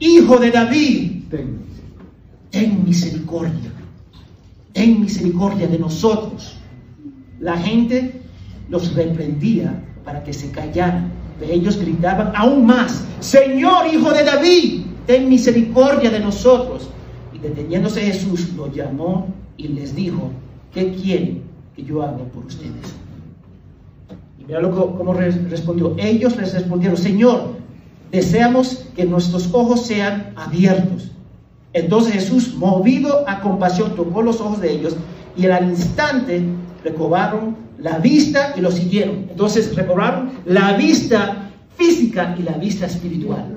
Hijo 0.00 0.38
de 0.38 0.50
David, 0.52 1.24
Ten. 1.28 1.58
ten 2.50 2.84
misericordia, 2.84 3.72
ten 4.72 5.00
misericordia 5.00 5.66
de 5.66 5.78
nosotros. 5.78 6.56
La 7.40 7.56
gente 7.56 8.22
los 8.68 8.94
reprendía 8.94 9.82
para 10.04 10.22
que 10.22 10.32
se 10.32 10.50
callaran, 10.52 11.10
pero 11.40 11.52
ellos 11.52 11.78
gritaban 11.78 12.32
aún 12.36 12.64
más, 12.64 13.04
Señor, 13.18 13.92
hijo 13.92 14.12
de 14.12 14.22
David, 14.22 14.77
ten 15.08 15.28
misericordia 15.28 16.10
de 16.10 16.20
nosotros. 16.20 16.90
Y 17.32 17.38
deteniéndose 17.38 18.02
Jesús, 18.02 18.52
los 18.56 18.74
llamó 18.74 19.26
y 19.56 19.68
les 19.68 19.94
dijo, 19.96 20.30
¿qué 20.72 20.92
quieren 20.92 21.42
que 21.74 21.82
yo 21.82 22.02
haga 22.02 22.18
por 22.34 22.44
ustedes? 22.44 22.94
Y 24.38 24.44
mira 24.44 24.60
lo 24.60 24.96
cómo 24.96 25.14
re- 25.14 25.30
respondió. 25.30 25.94
Ellos 25.98 26.36
les 26.36 26.52
respondieron, 26.52 26.96
Señor, 26.98 27.54
deseamos 28.12 28.84
que 28.94 29.04
nuestros 29.06 29.48
ojos 29.52 29.86
sean 29.86 30.32
abiertos. 30.36 31.10
Entonces 31.72 32.12
Jesús, 32.12 32.54
movido 32.54 33.24
a 33.26 33.40
compasión, 33.40 33.94
tocó 33.96 34.22
los 34.22 34.40
ojos 34.40 34.60
de 34.60 34.72
ellos 34.72 34.94
y 35.36 35.46
al 35.46 35.70
instante 35.70 36.42
recobraron 36.84 37.56
la 37.78 37.98
vista 37.98 38.54
y 38.56 38.60
lo 38.60 38.70
siguieron. 38.70 39.26
Entonces 39.30 39.74
recobraron 39.74 40.32
la 40.44 40.74
vista 40.74 41.50
física 41.76 42.34
y 42.38 42.42
la 42.42 42.52
vista 42.52 42.86
espiritual. 42.86 43.54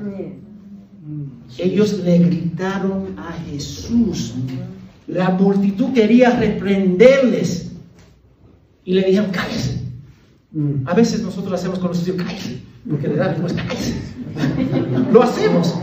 Ellos 1.58 2.00
le 2.00 2.20
gritaron 2.20 3.18
a 3.18 3.34
Jesús. 3.50 4.34
La 5.08 5.30
multitud 5.30 5.94
quería 5.94 6.32
reprenderles 6.32 7.72
y 8.86 8.94
le 8.94 9.04
dijeron, 9.04 9.32
cállese. 9.32 9.82
Mm. 10.52 10.88
A 10.88 10.94
veces 10.94 11.22
nosotros 11.22 11.50
lo 11.50 11.56
hacemos 11.56 11.80
con 11.80 11.90
los 11.90 12.08
hijos, 12.08 12.22
cállese, 12.24 12.62
porque 12.90 13.08
le 13.08 13.16
da 13.16 13.30
respuesta, 13.30 13.66
cállese. 13.68 13.96
Lo 15.12 15.24
hacemos. 15.24 15.76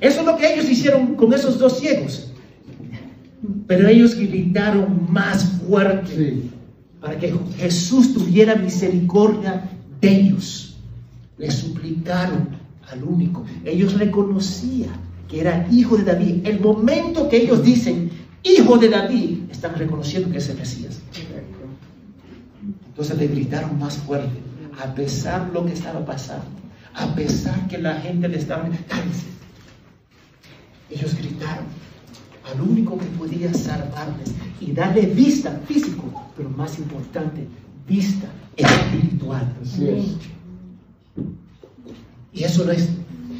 Eso 0.00 0.20
es 0.20 0.26
lo 0.26 0.36
que 0.36 0.52
ellos 0.54 0.68
hicieron 0.70 1.14
con 1.14 1.32
esos 1.32 1.58
dos 1.58 1.78
ciegos. 1.78 2.32
Pero 3.66 3.88
ellos 3.88 4.14
gritaron 4.14 5.06
más 5.10 5.44
fuerte 5.66 6.14
Sí. 6.14 6.50
para 7.00 7.18
que 7.18 7.34
Jesús 7.56 8.12
tuviera 8.12 8.56
misericordia 8.56 9.68
de 10.00 10.08
ellos. 10.08 10.76
Le 11.38 11.50
suplicaron 11.50 12.48
al 12.90 13.04
único. 13.04 13.44
Ellos 13.64 13.98
reconocían 13.98 14.94
que 15.28 15.40
era 15.40 15.66
hijo 15.70 15.96
de 15.96 16.04
David. 16.04 16.46
El 16.46 16.60
momento 16.60 17.28
que 17.28 17.36
ellos 17.38 17.62
dicen 17.62 18.10
hijo 18.42 18.78
de 18.78 18.88
David, 18.88 19.50
están 19.50 19.74
reconociendo 19.74 20.30
que 20.30 20.38
es 20.38 20.48
el 20.48 20.58
Mesías. 20.58 21.00
Entonces 22.88 23.18
le 23.18 23.28
gritaron 23.28 23.78
más 23.78 23.96
fuerte, 23.98 24.38
a 24.82 24.94
pesar 24.94 25.46
de 25.48 25.52
lo 25.54 25.66
que 25.66 25.72
estaba 25.72 26.04
pasando, 26.04 26.46
a 26.94 27.14
pesar 27.14 27.68
que 27.68 27.78
la 27.78 27.94
gente 28.00 28.28
le 28.28 28.38
estaba... 28.38 28.68
¡Cállense! 28.88 29.26
Ellos 30.90 31.14
gritaron 31.14 31.66
al 32.52 32.60
único 32.60 32.98
que 32.98 33.06
podía 33.06 33.52
salvarles 33.54 34.32
y 34.60 34.72
darle 34.72 35.06
vista 35.06 35.60
físico, 35.66 36.32
pero 36.36 36.50
más 36.50 36.78
importante, 36.78 37.46
vista 37.86 38.26
espiritual. 38.56 39.54
Así. 39.62 40.18
Y 42.32 42.44
eso 42.44 42.64
no 42.64 42.72
es, 42.72 42.88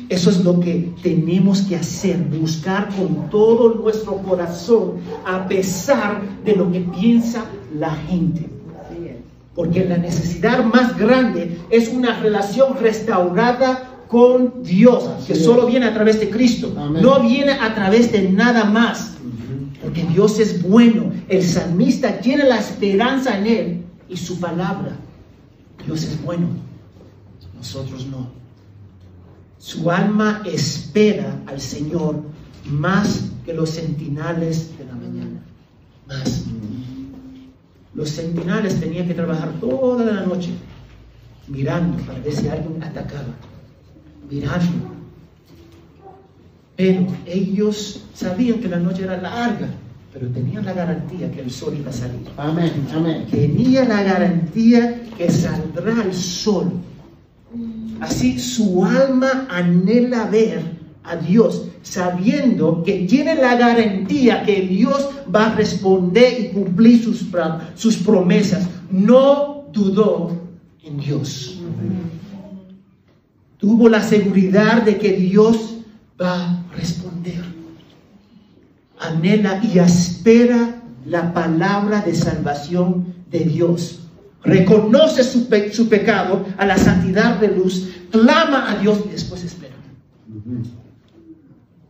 eso 0.09 0.31
es 0.31 0.45
lo 0.45 0.59
que 0.59 0.93
tenemos 1.03 1.63
que 1.63 1.77
hacer, 1.77 2.19
buscar 2.19 2.89
con 2.97 3.31
todo 3.31 3.75
nuestro 3.77 4.17
corazón, 4.19 4.95
a 5.25 5.47
pesar 5.47 6.21
de 6.45 6.57
lo 6.57 6.71
que 6.73 6.81
piensa 6.81 7.45
la 7.79 7.95
gente. 7.95 8.49
Porque 9.55 9.85
la 9.85 9.99
necesidad 9.99 10.65
más 10.65 10.97
grande 10.97 11.59
es 11.71 11.89
una 11.89 12.19
relación 12.21 12.77
restaurada 12.81 13.91
con 14.09 14.63
Dios, 14.65 15.05
que 15.27 15.35
solo 15.37 15.67
viene 15.67 15.87
a 15.87 15.95
través 15.95 16.19
de 16.19 16.31
Cristo, 16.31 16.73
no 17.01 17.21
viene 17.21 17.53
a 17.53 17.75
través 17.75 18.11
de 18.11 18.31
nada 18.31 18.65
más. 18.65 19.17
Porque 19.81 20.05
Dios 20.05 20.39
es 20.39 20.63
bueno. 20.63 21.13
El 21.29 21.43
salmista 21.43 22.21
tiene 22.21 22.45
la 22.45 22.59
esperanza 22.59 23.39
en 23.39 23.47
Él 23.47 23.83
y 24.09 24.17
su 24.17 24.39
palabra. 24.41 24.97
Dios 25.87 26.03
es 26.03 26.23
bueno. 26.23 26.49
Nosotros 27.57 28.07
no. 28.07 28.40
Su 29.61 29.91
alma 29.91 30.43
espera 30.47 31.39
al 31.47 31.61
Señor 31.61 32.23
más 32.65 33.31
que 33.45 33.53
los 33.53 33.69
centinales 33.69 34.77
de 34.79 34.87
la 34.87 34.95
mañana. 34.95 35.41
Más. 36.09 36.45
Los 37.95 38.09
centinales 38.09 38.81
tenían 38.81 39.07
que 39.07 39.13
trabajar 39.13 39.53
toda 39.61 40.07
la 40.07 40.23
noche 40.23 40.51
mirando 41.47 42.03
para 42.05 42.21
ver 42.21 42.33
si 42.33 42.49
alguien 42.49 42.83
atacaba. 42.83 43.35
Mirando. 44.31 44.95
Pero 46.77 47.07
ellos 47.27 48.05
sabían 48.15 48.61
que 48.61 48.69
la 48.69 48.79
noche 48.79 49.03
era 49.03 49.21
larga, 49.21 49.69
pero 50.15 50.27
tenían 50.29 50.65
la 50.65 50.73
garantía 50.73 51.31
que 51.31 51.43
el 51.43 51.51
sol 51.51 51.77
iba 51.79 51.91
a 51.91 51.93
salir. 51.93 52.27
Amén. 52.39 52.87
Amén. 52.95 53.27
Tenía 53.31 53.85
la 53.85 54.03
garantía 54.05 55.03
que 55.19 55.31
saldrá 55.31 56.03
el 56.03 56.15
sol. 56.15 56.73
Así 58.01 58.39
su 58.39 58.85
alma 58.85 59.47
anhela 59.51 60.27
ver 60.27 60.63
a 61.05 61.17
Dios, 61.17 61.67
sabiendo 61.83 62.83
que 62.83 63.07
tiene 63.07 63.35
la 63.35 63.57
garantía 63.57 64.43
que 64.43 64.63
Dios 64.63 65.11
va 65.35 65.47
a 65.47 65.55
responder 65.55 66.41
y 66.41 66.49
cumplir 66.49 67.03
sus, 67.03 67.27
sus 67.75 67.97
promesas. 67.99 68.69
No 68.91 69.67
dudó 69.73 70.33
en 70.83 70.99
Dios. 70.99 71.59
Tuvo 73.59 73.89
la 73.89 74.03
seguridad 74.03 74.83
de 74.83 74.97
que 74.99 75.13
Dios 75.13 75.77
va 76.21 76.51
a 76.51 76.65
responder. 76.75 77.45
Anhela 78.99 79.61
y 79.63 79.79
espera 79.79 80.83
la 81.05 81.33
palabra 81.33 82.01
de 82.03 82.15
salvación 82.15 83.15
de 83.31 83.41
Dios. 83.41 84.01
Reconoce 84.43 85.23
su, 85.25 85.49
pe- 85.49 85.73
su 85.73 85.89
pecado 85.89 86.45
a 86.57 86.67
la 86.67 86.77
santidad 86.79 87.39
de 87.41 87.49
luz, 87.49 87.89
clama 88.11 88.71
a 88.71 88.79
Dios 88.79 89.01
y 89.07 89.11
después 89.11 89.45
espera. 89.45 89.75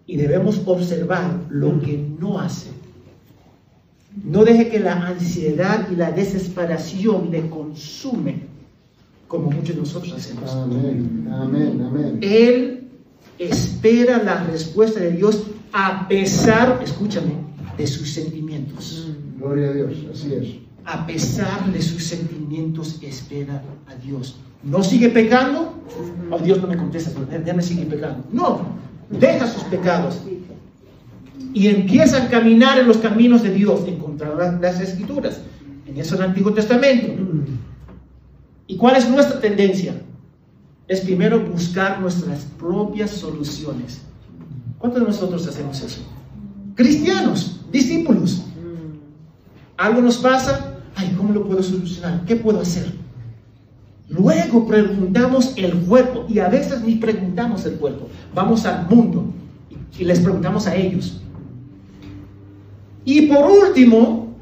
Y 0.06 0.16
debemos 0.16 0.60
observar 0.66 1.44
lo 1.50 1.80
que 1.80 1.96
no 2.18 2.38
hace. 2.40 2.70
No 4.24 4.44
deje 4.44 4.68
que 4.68 4.80
la 4.80 5.06
ansiedad 5.06 5.86
y 5.90 5.94
la 5.94 6.10
desesperación 6.10 7.30
le 7.30 7.48
consume, 7.48 8.42
como 9.28 9.50
muchos 9.52 9.76
de 9.76 9.80
nosotros 9.82 10.12
hacemos. 10.14 10.50
Amén, 10.50 11.28
amén, 11.32 11.80
amén. 11.86 12.18
Él 12.20 12.88
espera 13.38 14.20
la 14.22 14.42
respuesta 14.44 14.98
de 14.98 15.12
Dios 15.12 15.44
a 15.72 16.08
pesar, 16.08 16.80
escúchame, 16.82 17.34
de 17.78 17.86
sus 17.86 18.10
sentimientos. 18.10 19.12
Gloria 19.38 19.68
a 19.68 19.72
Dios, 19.72 19.92
así 20.12 20.34
es. 20.34 20.48
A 20.84 21.06
pesar 21.06 21.72
de 21.72 21.82
sus 21.82 22.04
sentimientos, 22.04 22.98
espera 23.02 23.62
a 23.86 23.94
Dios. 23.96 24.36
No 24.62 24.82
sigue 24.82 25.08
pecando, 25.08 25.74
oh 26.30 26.38
Dios 26.38 26.60
no 26.60 26.68
me 26.68 26.76
contesta, 26.76 27.10
ya 27.44 27.54
me 27.54 27.62
sigue 27.62 27.86
pecando. 27.86 28.24
No, 28.32 28.60
deja 29.10 29.46
sus 29.46 29.64
pecados 29.64 30.20
y 31.52 31.68
empieza 31.68 32.24
a 32.24 32.28
caminar 32.28 32.78
en 32.78 32.86
los 32.86 32.98
caminos 32.98 33.42
de 33.42 33.50
Dios, 33.50 33.86
encontrar 33.86 34.58
las 34.60 34.80
escrituras. 34.80 35.40
En 35.86 35.98
eso 35.98 36.14
el 36.14 36.22
Antiguo 36.22 36.52
Testamento. 36.52 37.08
¿Y 38.66 38.76
cuál 38.76 38.96
es 38.96 39.08
nuestra 39.08 39.40
tendencia? 39.40 39.94
Es 40.86 41.00
primero 41.00 41.40
buscar 41.40 42.00
nuestras 42.00 42.44
propias 42.58 43.10
soluciones. 43.10 44.00
¿Cuántos 44.78 45.02
de 45.02 45.08
nosotros 45.08 45.46
hacemos 45.46 45.80
eso? 45.82 46.02
Cristianos, 46.76 47.60
discípulos. 47.72 48.44
Algo 49.76 50.00
nos 50.00 50.18
pasa, 50.18 50.69
ay, 51.00 51.14
¿cómo 51.16 51.32
lo 51.32 51.46
puedo 51.46 51.62
solucionar? 51.62 52.24
¿Qué 52.26 52.36
puedo 52.36 52.60
hacer? 52.60 52.92
Luego 54.08 54.66
preguntamos 54.66 55.54
el 55.56 55.74
cuerpo 55.80 56.26
y 56.28 56.40
a 56.40 56.48
veces 56.48 56.82
ni 56.82 56.96
preguntamos 56.96 57.64
el 57.64 57.74
cuerpo. 57.74 58.08
Vamos 58.34 58.66
al 58.66 58.88
mundo 58.88 59.24
y 59.98 60.04
les 60.04 60.20
preguntamos 60.20 60.66
a 60.66 60.74
ellos. 60.74 61.20
Y 63.04 63.22
por 63.22 63.50
último, 63.50 64.34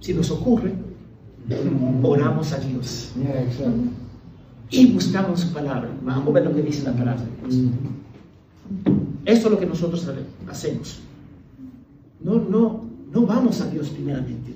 si 0.00 0.14
nos 0.14 0.30
ocurre, 0.30 0.72
oramos 2.02 2.52
a 2.52 2.58
Dios 2.58 3.12
y 4.70 4.92
buscamos 4.92 5.40
su 5.40 5.52
palabra. 5.52 5.90
Vamos 6.02 6.28
a 6.28 6.32
ver 6.32 6.44
lo 6.44 6.54
que 6.54 6.62
dice 6.62 6.84
la 6.84 6.92
palabra 6.92 7.22
de 7.22 7.48
Dios. 7.48 7.70
Esto 9.24 9.48
es 9.48 9.52
lo 9.52 9.58
que 9.58 9.66
nosotros 9.66 10.08
hacemos. 10.48 11.00
No, 12.20 12.36
no, 12.36 12.84
no 13.12 13.26
vamos 13.26 13.60
a 13.60 13.68
Dios 13.68 13.90
primeramente. 13.90 14.54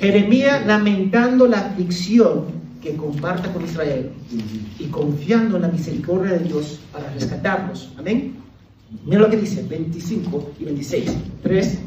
Jeremías 0.00 0.66
lamentando 0.66 1.46
la 1.46 1.58
aflicción 1.58 2.46
que 2.82 2.96
comparta 2.96 3.52
con 3.52 3.64
Israel 3.64 4.10
y 4.78 4.84
confiando 4.86 5.56
en 5.56 5.62
la 5.62 5.68
misericordia 5.68 6.32
de 6.32 6.40
Dios 6.40 6.80
para 6.92 7.08
rescatarlos. 7.10 7.92
Amén. 7.98 8.34
Mira 9.06 9.20
lo 9.20 9.30
que 9.30 9.36
dice 9.36 9.64
25 9.68 10.52
y 10.60 10.64
26. 10.64 11.16
3. 11.42 11.78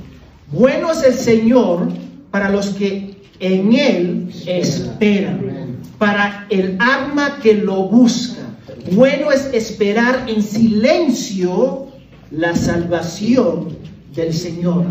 Bueno 0.52 0.92
es 0.92 1.04
el 1.04 1.14
Señor 1.14 1.88
para 2.32 2.50
los 2.50 2.70
que 2.70 3.18
en 3.40 3.74
Él 3.74 4.32
esperan, 4.46 5.78
para 5.98 6.48
el 6.50 6.78
alma 6.80 7.40
que 7.42 7.54
lo 7.56 7.84
busca. 7.90 8.42
Bueno 8.94 9.32
es 9.32 9.50
esperar 9.54 10.26
en 10.28 10.42
silencio 10.42 11.88
la 12.32 12.56
salvación 12.56 13.78
del 14.16 14.34
Señor. 14.34 14.86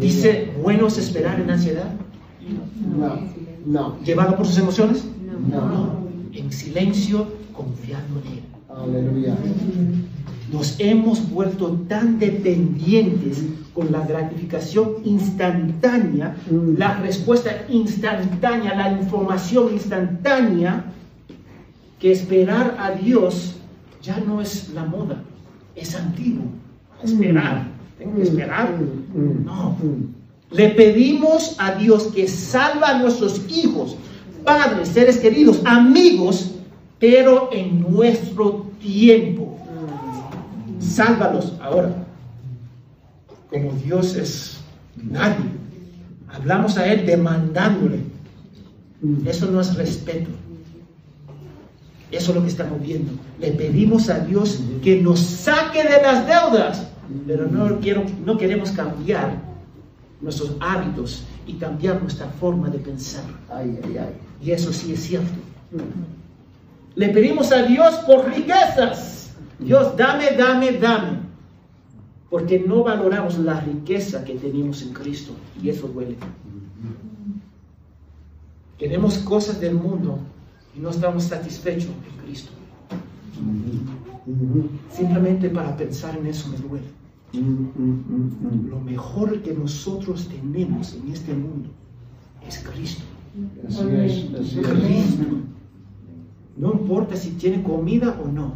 Dice, 0.00 0.52
bueno 0.62 0.86
es 0.86 0.98
esperar 0.98 1.40
en 1.40 1.50
ansiedad, 1.50 1.92
No, 2.96 3.20
no, 3.66 3.98
llevado 4.04 4.36
por 4.36 4.46
sus 4.46 4.58
emociones. 4.58 5.04
no. 5.50 6.08
En 6.32 6.52
silencio, 6.52 7.26
confiando 7.52 8.20
en 8.20 8.32
Él. 8.32 8.42
Aleluya. 8.68 9.36
Nos 10.52 10.76
hemos 10.78 11.28
vuelto 11.30 11.68
tan 11.88 12.18
dependientes 12.18 13.44
con 13.74 13.92
la 13.92 14.06
gratificación 14.06 14.92
instantánea, 15.04 16.36
Mm. 16.50 16.78
la 16.78 16.94
respuesta 17.00 17.50
instantánea, 17.68 18.74
la 18.74 18.92
información 18.92 19.72
instantánea, 19.72 20.84
que 22.00 22.12
esperar 22.12 22.76
a 22.78 22.92
Dios 22.92 23.56
ya 24.02 24.18
no 24.20 24.40
es 24.40 24.70
la 24.72 24.84
moda, 24.84 25.22
es 25.74 25.94
antiguo. 25.94 26.44
Esperar, 27.02 27.66
tengo 27.98 28.16
que 28.16 28.22
esperar. 28.22 28.72
Mm, 29.14 29.20
mm, 29.20 29.44
No. 29.44 29.70
mm. 29.82 30.14
Le 30.50 30.70
pedimos 30.70 31.56
a 31.58 31.74
Dios 31.74 32.04
que 32.14 32.26
salva 32.26 32.90
a 32.90 32.98
nuestros 32.98 33.42
hijos, 33.50 33.96
padres, 34.44 34.88
seres 34.88 35.18
queridos, 35.18 35.60
amigos, 35.64 36.52
pero 36.98 37.50
en 37.52 37.80
nuestro 37.82 38.66
tiempo. 38.80 39.47
Sálvalos 40.88 41.54
ahora. 41.60 41.90
Como 43.50 43.72
Dios 43.72 44.14
es 44.16 44.60
nadie. 44.96 45.46
Hablamos 46.28 46.76
a 46.76 46.86
Él 46.86 47.06
demandándole. 47.06 48.00
Eso 49.24 49.46
no 49.50 49.60
es 49.60 49.74
respeto. 49.74 50.30
Eso 52.10 52.30
es 52.30 52.36
lo 52.36 52.42
que 52.42 52.48
estamos 52.48 52.80
viendo. 52.80 53.12
Le 53.38 53.52
pedimos 53.52 54.08
a 54.08 54.20
Dios 54.20 54.60
que 54.82 55.00
nos 55.00 55.20
saque 55.20 55.82
de 55.82 56.02
las 56.02 56.26
deudas, 56.26 56.88
pero 57.26 57.46
no, 57.46 57.78
quiero, 57.80 58.04
no 58.24 58.38
queremos 58.38 58.70
cambiar 58.70 59.36
nuestros 60.20 60.56
hábitos 60.60 61.24
y 61.46 61.54
cambiar 61.54 62.00
nuestra 62.00 62.26
forma 62.26 62.68
de 62.70 62.78
pensar. 62.78 63.24
Ay, 63.50 63.78
ay, 63.84 63.98
ay. 63.98 64.14
Y 64.42 64.50
eso 64.50 64.72
sí 64.72 64.92
es 64.92 65.00
cierto. 65.00 65.28
Le 66.94 67.08
pedimos 67.10 67.52
a 67.52 67.62
Dios 67.62 67.94
por 68.06 68.26
riquezas. 68.26 69.17
Dios, 69.58 69.96
dame, 69.96 70.36
dame, 70.36 70.72
dame. 70.72 71.18
Porque 72.30 72.60
no 72.60 72.84
valoramos 72.84 73.38
la 73.38 73.60
riqueza 73.60 74.24
que 74.24 74.34
tenemos 74.34 74.82
en 74.82 74.92
Cristo. 74.92 75.32
Y 75.62 75.70
eso 75.70 75.88
duele. 75.88 76.16
Queremos 78.76 79.18
cosas 79.18 79.60
del 79.60 79.74
mundo 79.74 80.18
y 80.76 80.80
no 80.80 80.90
estamos 80.90 81.24
satisfechos 81.24 81.86
en 81.86 82.24
Cristo. 82.24 82.50
Simplemente 84.92 85.48
para 85.48 85.76
pensar 85.76 86.16
en 86.16 86.26
eso 86.26 86.48
me 86.50 86.58
duele. 86.58 86.86
Lo 88.68 88.80
mejor 88.80 89.42
que 89.42 89.52
nosotros 89.52 90.28
tenemos 90.28 90.94
en 90.94 91.12
este 91.12 91.34
mundo 91.34 91.70
es 92.46 92.58
Cristo. 92.58 93.02
Así 93.66 93.84
es, 93.90 94.34
así 94.34 94.60
es. 94.60 94.66
Cristo. 94.66 95.24
No 96.56 96.72
importa 96.72 97.16
si 97.16 97.30
tiene 97.32 97.62
comida 97.62 98.18
o 98.22 98.28
no, 98.28 98.54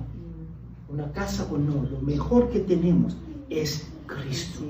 una 0.92 1.10
casa 1.12 1.48
o 1.50 1.56
no, 1.56 1.88
lo 1.90 2.00
mejor 2.00 2.50
que 2.50 2.60
tenemos 2.60 3.16
es 3.48 3.86
Cristo. 4.06 4.60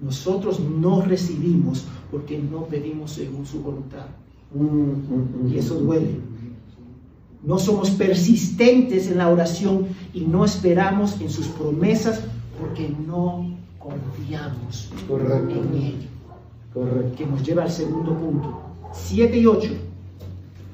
Nosotros 0.00 0.60
no 0.60 1.02
recibimos 1.02 1.84
porque 2.10 2.38
no 2.38 2.64
pedimos 2.66 3.12
según 3.12 3.44
su 3.44 3.60
voluntad. 3.60 4.06
Mm, 4.54 4.62
mm, 4.62 5.44
mm. 5.44 5.52
Y 5.52 5.58
eso 5.58 5.74
duele. 5.74 6.20
No 7.42 7.58
somos 7.58 7.90
persistentes 7.90 9.08
en 9.08 9.18
la 9.18 9.28
oración 9.28 9.88
y 10.14 10.22
no 10.22 10.44
esperamos 10.44 11.20
en 11.20 11.30
sus 11.30 11.48
promesas 11.48 12.20
porque 12.58 12.88
no 13.06 13.56
confiamos 13.78 14.90
Correcto. 15.08 15.54
en 15.54 15.82
Él. 15.82 16.08
Correcto. 16.72 17.16
Que 17.16 17.26
nos 17.26 17.42
lleva 17.42 17.64
al 17.64 17.70
segundo 17.70 18.16
punto. 18.16 18.60
7 18.92 19.38
y 19.38 19.46
8. 19.46 19.70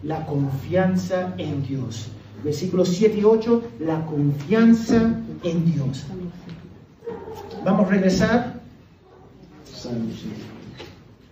La 0.02 0.26
confianza 0.26 1.34
en 1.38 1.62
Dios. 1.62 2.08
Versículos 2.44 2.90
7 2.90 3.18
y 3.18 3.24
8. 3.24 3.62
La 3.80 4.04
confianza 4.06 5.18
en 5.42 5.72
Dios. 5.72 6.04
Vamos 7.64 7.86
a 7.86 7.90
regresar. 7.90 8.60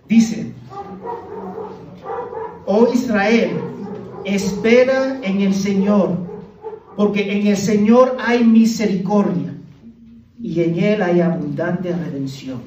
Dice, 0.09 0.53
oh 2.67 2.89
Israel, 2.93 3.51
espera 4.25 5.21
en 5.23 5.41
el 5.41 5.55
Señor, 5.55 6.17
porque 6.97 7.39
en 7.39 7.47
el 7.47 7.57
Señor 7.57 8.17
hay 8.19 8.45
misericordia 8.45 9.55
y 10.41 10.61
en 10.61 10.79
Él 10.79 11.03
hay 11.03 11.21
abundante 11.21 11.95
redención. 11.95 12.61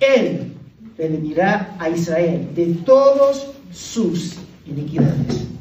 Él 0.00 0.52
redimirá 0.98 1.76
a 1.78 1.88
Israel 1.88 2.48
de 2.54 2.66
todos 2.84 3.52
sus 3.70 4.36
iniquidades. 4.66 5.55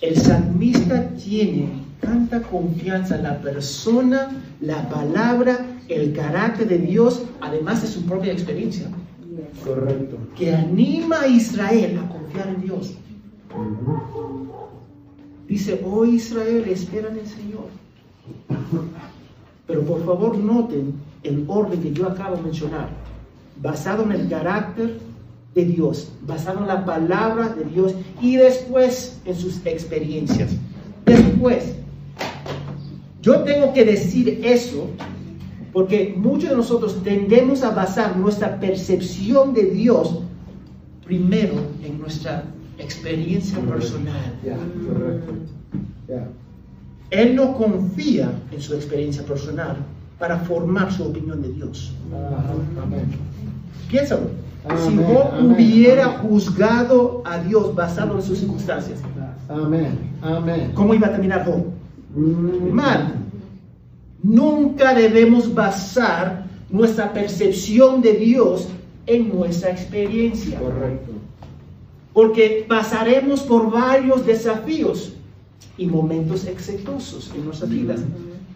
El 0.00 0.16
salmista 0.16 1.08
tiene 1.16 1.68
tanta 2.00 2.40
confianza 2.42 3.16
en 3.16 3.24
la 3.24 3.40
persona, 3.40 4.30
la 4.60 4.88
palabra, 4.88 5.66
el 5.88 6.12
carácter 6.12 6.68
de 6.68 6.78
Dios, 6.78 7.22
además 7.40 7.82
de 7.82 7.88
su 7.88 8.04
propia 8.04 8.32
experiencia 8.32 8.86
Correcto. 9.64 10.16
que 10.36 10.54
anima 10.54 11.22
a 11.22 11.26
Israel 11.26 11.98
a 11.98 12.08
confiar 12.08 12.48
en 12.48 12.60
Dios. 12.62 12.94
Dice, 15.48 15.80
oh 15.84 16.04
Israel, 16.04 16.64
espera 16.68 17.08
en 17.08 17.18
el 17.18 17.26
Señor. 17.26 17.66
Pero 19.66 19.82
por 19.82 20.04
favor 20.04 20.38
noten 20.38 20.94
el 21.24 21.44
orden 21.48 21.82
que 21.82 21.92
yo 21.92 22.06
acabo 22.06 22.36
de 22.36 22.42
mencionar, 22.42 22.88
basado 23.60 24.04
en 24.04 24.12
el 24.12 24.28
carácter 24.28 24.98
de 25.58 25.64
Dios, 25.64 26.08
basado 26.24 26.60
en 26.60 26.68
la 26.68 26.84
palabra 26.84 27.48
de 27.48 27.64
Dios 27.64 27.92
y 28.22 28.36
después 28.36 29.18
en 29.24 29.34
sus 29.34 29.66
experiencias. 29.66 30.52
Después, 31.04 31.74
yo 33.22 33.40
tengo 33.40 33.72
que 33.72 33.84
decir 33.84 34.40
eso 34.44 34.88
porque 35.72 36.14
muchos 36.16 36.50
de 36.50 36.56
nosotros 36.56 37.02
tendemos 37.02 37.64
a 37.64 37.70
basar 37.70 38.16
nuestra 38.16 38.60
percepción 38.60 39.52
de 39.52 39.64
Dios 39.64 40.20
primero 41.04 41.54
en 41.84 41.98
nuestra 41.98 42.44
experiencia 42.78 43.58
personal. 43.58 44.34
Correcto. 44.86 45.32
Él 47.10 47.34
no 47.34 47.56
confía 47.56 48.30
en 48.52 48.60
su 48.60 48.74
experiencia 48.74 49.24
personal 49.24 49.78
para 50.18 50.38
formar 50.38 50.92
su 50.92 51.04
opinión 51.04 51.40
de 51.42 51.52
Dios. 51.52 51.92
Piénsalo. 53.88 54.30
Si 54.76 54.88
amén, 54.88 55.06
hubiera 55.40 56.08
juzgado 56.18 57.22
a 57.24 57.38
Dios 57.38 57.74
basado 57.74 58.16
en 58.16 58.22
sus 58.22 58.38
circunstancias, 58.38 59.00
Amén. 59.48 59.98
Amén. 60.20 60.72
¿cómo 60.74 60.92
iba 60.92 61.06
a 61.06 61.12
terminar 61.12 61.46
Job? 61.46 61.64
Mm. 62.14 62.70
Mal. 62.70 63.14
Nunca 64.22 64.94
debemos 64.94 65.54
basar 65.54 66.44
nuestra 66.68 67.12
percepción 67.12 68.02
de 68.02 68.14
Dios 68.14 68.68
en 69.06 69.28
nuestra 69.28 69.70
experiencia. 69.70 70.58
Correcto. 70.58 71.12
Porque 72.12 72.66
pasaremos 72.68 73.40
por 73.40 73.70
varios 73.70 74.26
desafíos 74.26 75.14
y 75.78 75.86
momentos 75.86 76.44
exitosos 76.46 77.32
en 77.34 77.44
nuestras 77.44 77.70
vidas. 77.70 78.00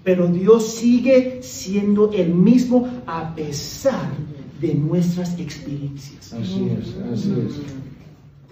Pero 0.05 0.27
Dios 0.27 0.75
sigue 0.75 1.39
siendo 1.43 2.11
el 2.13 2.35
mismo 2.35 2.89
a 3.07 3.35
pesar 3.35 4.11
de 4.61 4.75
nuestras 4.75 5.39
experiencias. 5.39 6.33
Así 6.33 6.69
es, 6.71 6.97
así 7.13 7.35
es. 7.47 7.61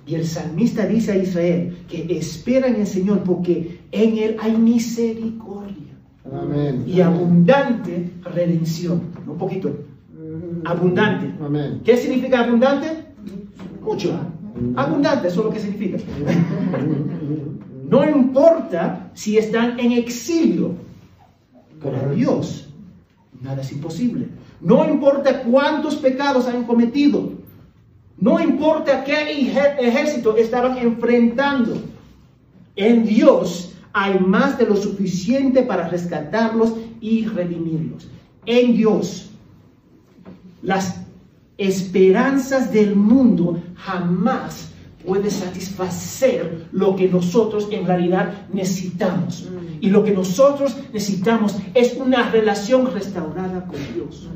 Y 0.06 0.14
el 0.14 0.26
salmista 0.26 0.86
dice 0.86 1.12
a 1.12 1.16
Israel 1.16 1.76
que 1.88 2.06
espera 2.16 2.66
en 2.66 2.76
el 2.76 2.86
Señor 2.86 3.22
porque 3.22 3.78
en 3.92 4.18
Él 4.18 4.36
hay 4.40 4.56
misericordia 4.56 5.94
Amén. 6.32 6.84
y 6.86 7.00
abundante 7.00 8.10
redención. 8.24 9.02
Un 9.26 9.38
poquito. 9.38 9.76
Abundante. 10.64 11.32
Amén. 11.44 11.80
¿Qué 11.84 11.96
significa 11.96 12.40
abundante? 12.44 12.88
Mucho. 13.82 14.18
Abundante, 14.76 15.28
eso 15.28 15.40
es 15.40 15.46
lo 15.46 15.52
que 15.52 15.60
significa. 15.60 15.98
No 17.90 18.08
importa 18.08 19.10
si 19.14 19.36
están 19.36 19.80
en 19.80 19.90
exilio, 19.90 20.76
para. 21.80 22.12
Dios 22.12 22.68
nada 23.40 23.62
es 23.62 23.72
imposible. 23.72 24.28
No 24.60 24.88
importa 24.88 25.42
cuántos 25.42 25.96
pecados 25.96 26.46
han 26.46 26.64
cometido, 26.64 27.32
no 28.18 28.38
importa 28.38 29.02
qué 29.02 29.48
ejército 29.78 30.36
estaban 30.36 30.76
enfrentando, 30.76 31.76
en 32.76 33.06
Dios 33.06 33.74
hay 33.92 34.18
más 34.18 34.58
de 34.58 34.66
lo 34.66 34.76
suficiente 34.76 35.62
para 35.62 35.88
rescatarlos 35.88 36.74
y 37.00 37.24
redimirlos. 37.24 38.08
En 38.46 38.76
Dios, 38.76 39.30
las 40.62 41.00
esperanzas 41.56 42.72
del 42.72 42.94
mundo 42.94 43.60
jamás 43.74 44.70
puede 45.06 45.30
satisfacer 45.30 46.66
lo 46.72 46.94
que 46.96 47.08
nosotros 47.08 47.68
en 47.70 47.86
realidad 47.86 48.46
necesitamos. 48.52 49.48
Y 49.80 49.88
lo 49.88 50.04
que 50.04 50.10
nosotros 50.10 50.76
necesitamos 50.92 51.56
es 51.74 51.96
una 51.96 52.30
relación 52.30 52.92
restaurada 52.92 53.64
con 53.66 53.78
Dios, 53.94 54.28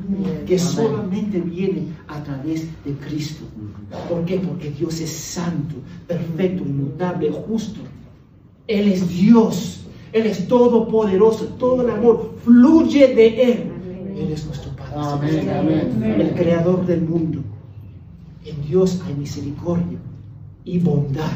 que 0.46 0.56
Amén. 0.56 0.58
solamente 0.58 1.40
viene 1.40 1.88
a 2.08 2.22
través 2.22 2.62
de 2.84 2.92
Cristo. 3.06 3.44
¿Por 4.08 4.24
qué? 4.24 4.38
Porque 4.38 4.70
Dios 4.70 5.00
es 5.00 5.10
santo, 5.10 5.74
perfecto, 6.06 6.62
inmutable, 6.62 7.30
justo. 7.30 7.80
Él 8.66 8.90
es 8.90 9.06
Dios, 9.06 9.84
Él 10.12 10.26
es 10.26 10.48
todopoderoso, 10.48 11.44
todo 11.58 11.82
el 11.82 11.90
amor 11.90 12.36
fluye 12.42 13.14
de 13.14 13.42
Él. 13.52 13.64
Él 14.16 14.32
es 14.32 14.46
nuestro 14.46 14.70
Padre. 14.74 14.94
Amén, 14.96 15.50
amén. 15.50 16.20
el 16.20 16.30
creador 16.30 16.86
del 16.86 17.02
mundo. 17.02 17.40
En 18.46 18.62
Dios 18.62 19.02
hay 19.06 19.14
misericordia 19.14 19.98
y 20.64 20.78
bondad 20.78 21.30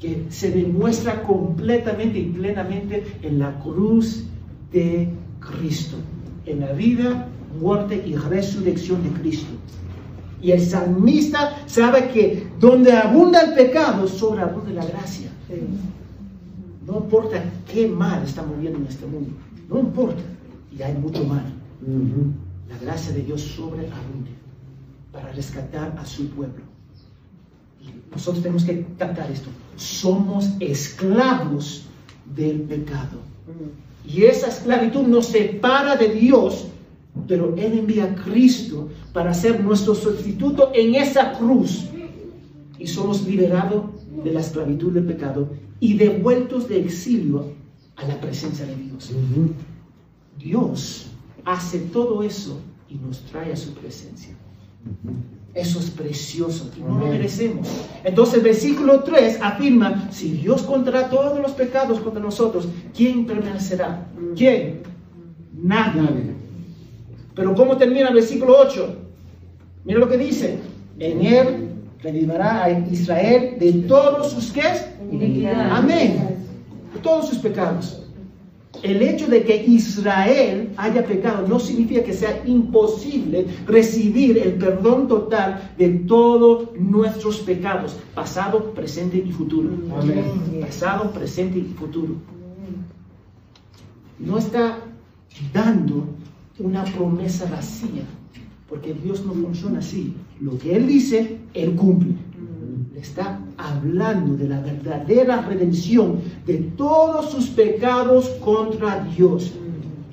que 0.00 0.26
se 0.30 0.50
demuestra 0.50 1.22
completamente 1.22 2.18
y 2.18 2.26
plenamente 2.26 3.18
en 3.22 3.38
la 3.38 3.58
cruz 3.60 4.24
de 4.72 5.08
Cristo, 5.40 5.96
en 6.46 6.60
la 6.60 6.72
vida, 6.72 7.26
muerte 7.60 8.02
y 8.06 8.14
resurrección 8.14 9.02
de 9.02 9.20
Cristo. 9.20 9.50
Y 10.40 10.52
el 10.52 10.60
salmista 10.60 11.56
sabe 11.66 12.10
que 12.10 12.46
donde 12.60 12.92
abunda 12.92 13.40
el 13.40 13.54
pecado, 13.54 14.06
sobreabunda 14.06 14.70
la 14.70 14.86
gracia. 14.86 15.30
No 16.86 16.98
importa 16.98 17.42
qué 17.70 17.88
mal 17.88 18.22
está 18.22 18.42
moviendo 18.42 18.78
en 18.78 18.86
este 18.86 19.04
mundo, 19.04 19.30
no 19.68 19.80
importa, 19.80 20.22
y 20.76 20.80
hay 20.80 20.94
mucho 20.94 21.24
mal 21.24 21.44
la 22.68 22.78
gracia 22.78 23.12
de 23.12 23.22
Dios 23.22 23.40
sobreabunde 23.40 24.30
para 25.12 25.32
rescatar 25.32 25.96
a 25.98 26.04
su 26.04 26.28
pueblo. 26.30 26.62
Nosotros 28.10 28.42
tenemos 28.42 28.64
que 28.64 28.86
captar 28.98 29.30
esto. 29.30 29.48
Somos 29.76 30.50
esclavos 30.60 31.84
del 32.34 32.62
pecado. 32.62 33.18
Y 34.06 34.24
esa 34.24 34.48
esclavitud 34.48 35.02
nos 35.02 35.26
separa 35.26 35.96
de 35.96 36.08
Dios, 36.08 36.66
pero 37.26 37.54
Él 37.56 37.78
envía 37.78 38.04
a 38.04 38.14
Cristo 38.14 38.88
para 39.12 39.34
ser 39.34 39.62
nuestro 39.62 39.94
sustituto 39.94 40.70
en 40.74 40.94
esa 40.94 41.32
cruz. 41.32 41.84
Y 42.78 42.86
somos 42.86 43.26
liberados 43.26 43.84
de 44.24 44.32
la 44.32 44.40
esclavitud 44.40 44.92
del 44.92 45.04
pecado 45.04 45.50
y 45.80 45.94
devueltos 45.94 46.68
de 46.68 46.80
exilio 46.80 47.52
a 47.96 48.06
la 48.06 48.20
presencia 48.20 48.64
de 48.66 48.76
Dios. 48.76 49.10
Dios 50.38 51.06
hace 51.44 51.78
todo 51.80 52.22
eso 52.22 52.60
y 52.88 52.94
nos 52.94 53.20
trae 53.26 53.52
a 53.52 53.56
su 53.56 53.72
presencia. 53.74 54.34
Eso 55.54 55.78
es 55.78 55.90
precioso 55.90 56.70
y 56.76 56.80
no 56.80 56.98
lo 56.98 57.06
merecemos. 57.06 57.66
Entonces 58.04 58.34
el 58.36 58.42
versículo 58.42 59.02
3 59.02 59.40
afirma, 59.42 60.08
si 60.12 60.32
Dios 60.32 60.62
contará 60.62 61.08
todos 61.08 61.40
los 61.40 61.52
pecados 61.52 62.00
contra 62.00 62.22
nosotros, 62.22 62.68
¿quién 62.94 63.26
permanecerá? 63.26 64.06
¿Quién? 64.36 64.82
Nadie. 65.54 66.02
Nadie. 66.02 66.34
Pero 67.34 67.54
¿cómo 67.54 67.76
termina 67.76 68.08
el 68.08 68.14
versículo 68.14 68.56
8? 68.58 68.96
Mira 69.84 69.98
lo 69.98 70.08
que 70.08 70.18
dice. 70.18 70.58
En 70.98 71.24
él 71.24 71.68
redimirá 72.02 72.64
a 72.64 72.70
Israel 72.70 73.56
de 73.58 73.72
todos 73.86 74.32
sus 74.32 74.52
¿qué? 74.52 74.62
Amén. 75.70 76.36
De 76.92 77.00
todos 77.00 77.28
sus 77.28 77.38
pecados. 77.38 78.02
El 78.82 79.02
hecho 79.02 79.26
de 79.26 79.44
que 79.44 79.64
Israel 79.64 80.70
haya 80.76 81.04
pecado 81.04 81.46
no 81.46 81.58
significa 81.58 82.04
que 82.04 82.12
sea 82.12 82.42
imposible 82.46 83.46
recibir 83.66 84.38
el 84.38 84.54
perdón 84.54 85.08
total 85.08 85.72
de 85.76 85.88
todos 85.88 86.68
nuestros 86.78 87.38
pecados, 87.38 87.96
pasado, 88.14 88.72
presente 88.74 89.16
y 89.18 89.32
futuro. 89.32 89.70
Amén. 89.98 90.60
Pasado, 90.60 91.10
presente 91.10 91.58
y 91.58 91.62
futuro. 91.62 92.14
No 94.18 94.38
está 94.38 94.78
dando 95.52 96.04
una 96.58 96.84
promesa 96.84 97.48
vacía, 97.50 98.02
porque 98.68 98.94
Dios 98.94 99.24
no 99.24 99.32
funciona 99.32 99.78
así. 99.78 100.14
Lo 100.40 100.58
que 100.58 100.76
Él 100.76 100.86
dice, 100.86 101.38
Él 101.54 101.74
cumple. 101.74 102.14
Le 102.94 103.00
está 103.00 103.40
hablando 103.68 104.36
de 104.36 104.48
la 104.48 104.60
verdadera 104.60 105.42
redención 105.42 106.20
de 106.46 106.58
todos 106.76 107.30
sus 107.30 107.48
pecados 107.48 108.28
contra 108.44 109.04
Dios, 109.04 109.52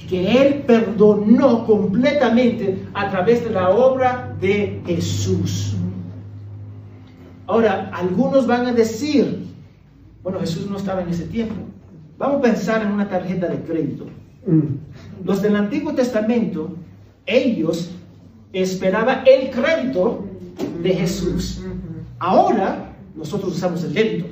que 0.10 0.41
Él 0.41 0.63
perdonó 0.68 1.65
completamente 1.65 2.86
a 2.94 3.10
través 3.10 3.44
de 3.44 3.50
la 3.52 3.70
obra 3.70 4.36
de 4.39 4.82
Jesús. 4.86 5.76
Ahora, 7.48 7.91
algunos 7.94 8.48
van 8.48 8.68
a 8.68 8.74
decir, 8.74 9.46
bueno, 10.24 10.39
Jesús 10.39 10.70
no 10.70 10.78
estaba 10.78 11.02
en 11.02 11.10
ese 11.10 11.26
tiempo. 11.26 11.56
Vamos 12.18 12.38
a 12.38 12.41
pensar 12.41 12.82
en 12.82 12.91
una 12.91 13.08
tarjeta 13.08 13.48
de 13.48 13.60
crédito. 13.60 14.06
Mm. 14.46 15.26
Los 15.26 15.41
del 15.41 15.56
Antiguo 15.56 15.94
Testamento, 15.94 16.70
ellos 17.26 17.91
esperaban 18.54 19.24
el 19.26 19.50
crédito 19.52 20.26
de 20.82 20.94
Jesús. 20.94 21.62
Ahora 22.20 22.85
nosotros 23.15 23.56
usamos 23.56 23.84
el 23.84 23.93
débito, 23.93 24.25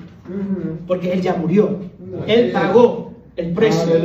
porque 0.88 1.14
Él 1.14 1.22
ya 1.22 1.36
murió. 1.36 1.80
Él 2.28 2.52
pagó 2.52 3.14
el 3.36 3.54
precio. 3.54 3.96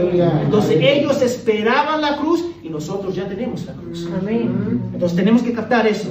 Entonces 0.42 0.78
ellos 0.80 1.20
esperaban 1.22 2.00
la 2.00 2.16
cruz 2.16 2.44
y 2.62 2.68
nosotros 2.68 3.14
ya 3.14 3.28
tenemos 3.28 3.66
la 3.66 3.74
cruz. 3.74 4.08
Amén. 4.18 4.80
Entonces 4.92 5.16
tenemos 5.16 5.42
que 5.42 5.52
captar 5.52 5.86
eso. 5.86 6.08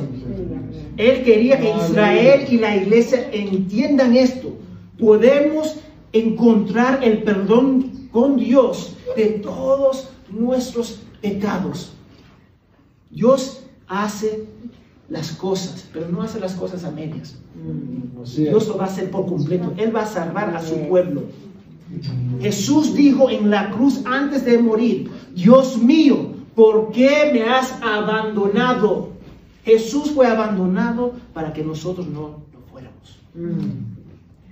Él 0.98 1.24
quería 1.24 1.60
que 1.60 1.70
Israel 1.70 2.46
y 2.50 2.58
la 2.58 2.76
iglesia 2.76 3.30
entiendan 3.32 4.16
esto. 4.16 4.54
Podemos 4.98 5.78
encontrar 6.12 7.04
el 7.04 7.24
perdón 7.24 8.10
con 8.12 8.38
Dios 8.38 8.96
de 9.16 9.26
todos 9.26 10.10
nuestros 10.30 11.02
pecados. 11.22 11.94
Dios 13.10 13.64
hace 13.88 14.46
las 15.10 15.32
cosas, 15.32 15.88
pero 15.94 16.10
no 16.10 16.22
hace 16.22 16.40
las 16.40 16.54
cosas 16.54 16.84
a 16.84 16.92
medias. 16.92 17.36
Es. 18.24 18.36
Dios 18.36 18.68
lo 18.68 18.78
va 18.78 18.86
a 18.86 18.88
hacer 18.88 19.10
por 19.10 19.26
completo. 19.26 19.74
Él 19.78 19.96
va 19.96 20.04
a 20.04 20.08
salvar 20.08 20.56
a 20.56 20.62
su 20.62 20.88
pueblo. 20.88 21.24
Jesús 22.42 22.94
dijo 22.94 23.30
en 23.30 23.50
la 23.50 23.72
cruz 23.72 24.02
antes 24.06 24.44
de 24.44 24.58
morir, 24.58 25.10
Dios 25.34 25.78
mío, 25.78 26.34
¿por 26.56 26.92
qué 26.92 27.30
me 27.34 27.44
has 27.44 27.82
abandonado? 27.82 29.10
Jesús 29.64 30.12
fue 30.12 30.28
abandonado 30.28 31.14
para 31.34 31.54
que 31.54 31.64
nosotros 31.64 32.08
no 32.08 32.42
lo 32.54 32.60
fuéramos. 32.70 33.20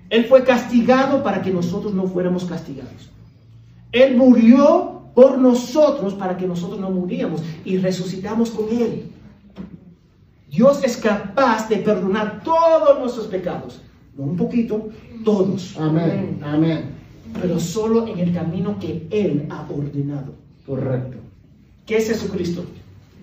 Él 0.10 0.26
fue 0.26 0.44
castigado 0.44 1.24
para 1.24 1.42
que 1.42 1.52
nosotros 1.52 1.94
no 1.94 2.08
fuéramos 2.08 2.46
castigados. 2.46 3.10
Él 3.92 4.16
murió 4.16 5.02
por 5.14 5.38
nosotros 5.38 6.14
para 6.14 6.38
que 6.38 6.48
nosotros 6.48 6.80
no 6.80 6.90
muriéramos 6.90 7.42
y 7.64 7.78
resucitamos 7.78 8.52
con 8.52 8.70
Él. 8.70 9.06
Dios 10.56 10.82
es 10.84 10.96
capaz 10.98 11.68
de 11.68 11.78
perdonar 11.78 12.42
todos 12.44 13.00
nuestros 13.00 13.28
pecados. 13.28 13.82
No 14.18 14.24
un 14.24 14.38
poquito, 14.38 14.90
todos. 15.26 15.76
Amén. 15.78 16.40
Amén. 16.42 16.86
Pero 17.42 17.60
solo 17.60 18.08
en 18.08 18.20
el 18.20 18.34
camino 18.34 18.80
que 18.80 19.06
Él 19.10 19.48
ha 19.50 19.68
ordenado. 19.70 20.34
Correcto. 20.66 21.18
¿Qué 21.86 21.98
es 21.98 22.08
Jesucristo? 22.08 22.64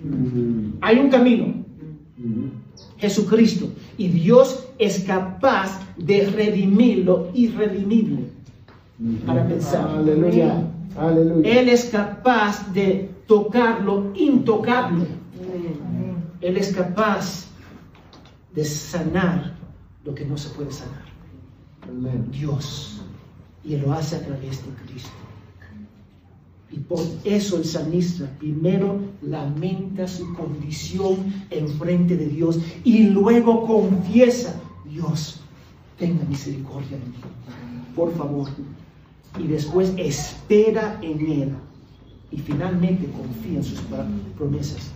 Mm. 0.05 0.75
Hay 0.81 0.99
un 0.99 1.09
camino, 1.11 1.63
Mm. 2.19 2.51
Jesucristo. 2.99 3.69
Y 3.97 4.09
Dios 4.09 4.69
es 4.79 5.01
capaz 5.01 5.81
de 5.97 6.27
redimir 6.27 6.99
lo 7.05 7.31
irredimible. 7.35 8.27
Para 9.27 9.49
pensar. 9.49 9.89
Aleluya. 9.89 10.63
Aleluya. 10.97 11.61
Él 11.61 11.69
es 11.69 11.87
capaz 11.87 12.73
de 12.73 13.11
tocar 13.27 13.83
lo 13.83 14.13
intocable. 14.15 15.07
Él 16.43 16.57
es 16.57 16.73
capaz 16.73 17.47
de 18.55 18.65
sanar 18.65 19.55
lo 20.05 20.15
que 20.15 20.25
no 20.25 20.37
se 20.37 20.51
puede 20.51 20.73
sanar. 20.73 21.05
Amén. 21.83 22.29
Dios. 22.31 23.01
Y 23.65 23.75
Él 23.75 23.83
lo 23.83 23.93
hace 23.93 24.17
a 24.17 24.27
través 24.27 24.65
de 24.65 24.73
Cristo. 24.85 25.11
Y 26.73 26.79
por 26.79 27.01
eso 27.25 27.59
el 27.59 27.65
salmista 27.65 28.29
primero 28.39 28.99
lamenta 29.23 30.09
su 30.09 30.35
condición 30.35 31.33
en 31.51 31.69
frente 31.69 32.17
de 32.17 32.27
Dios 32.27 32.59
y 32.83 33.05
luego 33.05 33.67
confiesa, 33.67 34.59
Dios, 34.91 35.41
tenga 35.99 36.25
misericordia 36.25 36.99
de 36.99 37.05
mí, 37.05 37.15
por 37.95 38.15
favor. 38.17 38.49
Y 39.39 39.47
después 39.49 39.93
espera 39.99 40.99
en 41.03 41.21
Él 41.31 41.55
y 42.31 42.39
finalmente 42.39 43.07
confía 43.11 43.59
en 43.59 43.65
sus 43.65 43.81
promesas. 44.37 44.92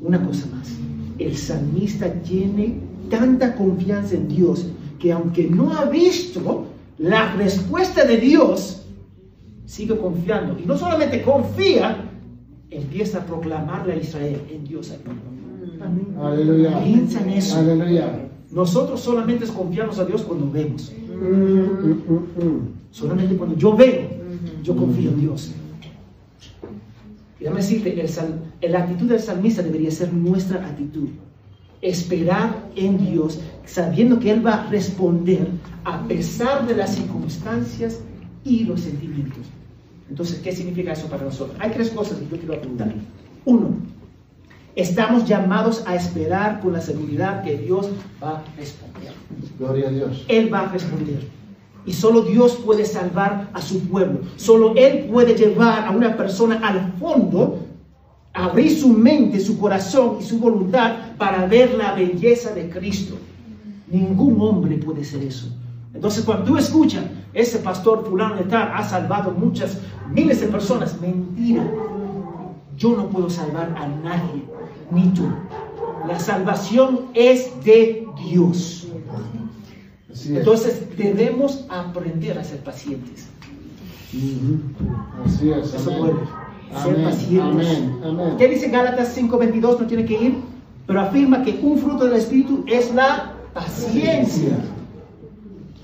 Una 0.00 0.24
cosa 0.24 0.46
más, 0.54 0.70
el 1.18 1.36
salmista 1.36 2.12
tiene 2.22 2.78
tanta 3.08 3.54
confianza 3.54 4.14
en 4.16 4.28
Dios 4.28 4.66
que 4.98 5.12
aunque 5.12 5.48
no 5.48 5.72
ha 5.72 5.86
visto 5.86 6.66
la 6.98 7.34
respuesta 7.34 8.04
de 8.04 8.18
Dios, 8.18 8.82
sigue 9.64 9.96
confiando. 9.96 10.58
Y 10.62 10.66
no 10.66 10.76
solamente 10.76 11.22
confía, 11.22 12.10
empieza 12.70 13.18
a 13.18 13.26
proclamarle 13.26 13.94
a 13.94 13.96
Israel, 13.96 14.40
en 14.50 14.64
Dios 14.64 14.90
hay 14.90 14.98
perdón. 14.98 15.34
Aleluya. 16.22 16.82
Piensa 16.84 17.22
en 17.22 17.30
eso. 17.30 17.58
Aleluya. 17.58 18.28
Nosotros 18.50 19.00
solamente 19.00 19.46
confiamos 19.46 19.98
a 19.98 20.04
Dios 20.04 20.22
cuando 20.22 20.50
vemos. 20.50 20.92
Mm, 21.08 21.24
mm, 21.24 22.02
mm, 22.08 22.44
mm. 22.44 22.68
Solamente 22.90 23.36
cuando 23.36 23.56
yo 23.56 23.76
veo, 23.76 24.08
yo 24.62 24.76
confío 24.76 25.10
en 25.10 25.20
Dios. 25.20 25.52
Déjame 27.40 27.60
decirte, 27.60 28.00
el 28.00 28.08
sal- 28.08 28.43
la 28.62 28.80
actitud 28.80 29.08
del 29.08 29.20
salmista 29.20 29.62
debería 29.62 29.90
ser 29.90 30.12
nuestra 30.12 30.64
actitud. 30.64 31.08
Esperar 31.82 32.70
en 32.76 32.98
Dios, 32.98 33.40
sabiendo 33.66 34.18
que 34.18 34.30
Él 34.30 34.46
va 34.46 34.54
a 34.54 34.70
responder 34.70 35.48
a 35.84 36.06
pesar 36.06 36.66
de 36.66 36.76
las 36.76 36.94
circunstancias 36.94 38.00
y 38.44 38.64
los 38.64 38.80
sentimientos. 38.80 39.46
Entonces, 40.08 40.40
¿qué 40.40 40.52
significa 40.52 40.92
eso 40.92 41.08
para 41.08 41.24
nosotros? 41.24 41.56
Hay 41.60 41.70
tres 41.70 41.90
cosas 41.90 42.18
que 42.18 42.28
yo 42.28 42.38
quiero 42.38 42.54
apuntar. 42.54 42.92
Uno, 43.44 43.76
estamos 44.76 45.26
llamados 45.26 45.82
a 45.86 45.94
esperar 45.94 46.60
con 46.60 46.72
la 46.72 46.80
seguridad 46.80 47.42
que 47.42 47.58
Dios 47.58 47.90
va 48.22 48.38
a 48.38 48.44
responder. 48.56 49.12
Gloria 49.58 49.88
a 49.88 49.90
Dios. 49.90 50.24
Él 50.28 50.52
va 50.52 50.60
a 50.60 50.72
responder. 50.72 51.20
Y 51.86 51.92
solo 51.92 52.22
Dios 52.22 52.56
puede 52.64 52.84
salvar 52.84 53.50
a 53.52 53.60
su 53.60 53.80
pueblo. 53.88 54.20
Solo 54.36 54.74
Él 54.76 55.06
puede 55.10 55.34
llevar 55.34 55.86
a 55.86 55.90
una 55.90 56.16
persona 56.16 56.56
al 56.66 56.92
fondo, 56.98 57.58
abrir 58.34 58.76
su 58.76 58.88
mente, 58.88 59.40
su 59.40 59.58
corazón 59.58 60.18
y 60.20 60.24
su 60.24 60.38
voluntad 60.38 61.16
para 61.16 61.46
ver 61.46 61.74
la 61.74 61.94
belleza 61.94 62.52
de 62.52 62.68
Cristo. 62.68 63.14
Ningún 63.88 64.40
hombre 64.40 64.76
puede 64.76 65.02
hacer 65.02 65.22
eso. 65.22 65.48
Entonces, 65.94 66.24
cuando 66.24 66.44
tú 66.44 66.58
escuchas, 66.58 67.04
ese 67.32 67.58
pastor 67.58 68.04
fulano 68.04 68.34
de 68.36 68.44
tal 68.44 68.72
ha 68.74 68.82
salvado 68.82 69.30
muchas, 69.30 69.78
miles 70.12 70.40
de 70.40 70.48
personas, 70.48 71.00
mentira. 71.00 71.64
Yo 72.76 72.96
no 72.96 73.08
puedo 73.08 73.30
salvar 73.30 73.72
a 73.78 73.86
nadie, 73.86 74.42
ni 74.90 75.08
tú. 75.10 75.28
La 76.08 76.18
salvación 76.18 77.02
es 77.14 77.52
de 77.64 78.06
Dios. 78.28 78.88
Entonces 80.26 80.82
debemos 80.96 81.64
aprender 81.68 82.38
a 82.38 82.44
ser 82.44 82.58
pacientes. 82.64 83.28
Así 85.24 85.50
es. 85.50 85.74
Eso 85.74 85.90
Amén. 86.74 86.94
Ser 86.96 87.04
pacientes. 87.04 87.78
Amén. 87.78 88.00
Amén. 88.04 88.34
¿Qué 88.38 88.48
dice 88.48 88.68
Gálatas 88.68 89.16
5:22? 89.16 89.80
No 89.80 89.86
tiene 89.86 90.04
que 90.04 90.14
ir, 90.14 90.36
pero 90.86 91.00
afirma 91.00 91.42
que 91.42 91.58
un 91.62 91.78
fruto 91.78 92.04
del 92.04 92.14
Espíritu 92.14 92.64
es 92.66 92.94
la 92.94 93.32
paciencia. 93.52 94.58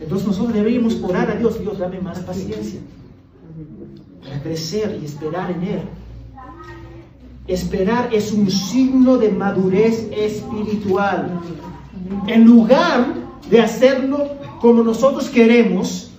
Entonces 0.00 0.26
nosotros 0.26 0.54
deberíamos 0.54 1.02
orar 1.02 1.30
a 1.30 1.34
Dios, 1.34 1.60
Dios 1.60 1.78
dame 1.78 2.00
más 2.00 2.18
paciencia 2.20 2.80
para 4.22 4.42
crecer 4.42 4.98
y 5.00 5.04
esperar 5.04 5.50
en 5.50 5.62
Él. 5.62 5.80
Esperar 7.46 8.08
es 8.12 8.32
un 8.32 8.50
signo 8.50 9.18
de 9.18 9.30
madurez 9.30 10.08
espiritual. 10.12 11.40
En 12.26 12.44
lugar 12.44 13.14
de 13.50 13.60
hacerlo 13.60 14.28
como 14.60 14.82
nosotros 14.82 15.28
queremos 15.28 16.10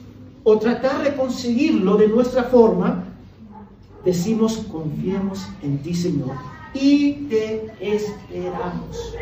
o 0.44 0.58
tratar 0.58 1.04
de 1.04 1.16
conseguirlo 1.16 1.96
de 1.98 2.08
nuestra 2.08 2.44
forma, 2.44 3.06
decimos 4.06 4.66
confiemos 4.72 5.48
en 5.62 5.80
ti, 5.80 5.94
Señor, 5.94 6.32
y 6.74 7.14
te 7.30 7.72
esperamos. 7.80 9.16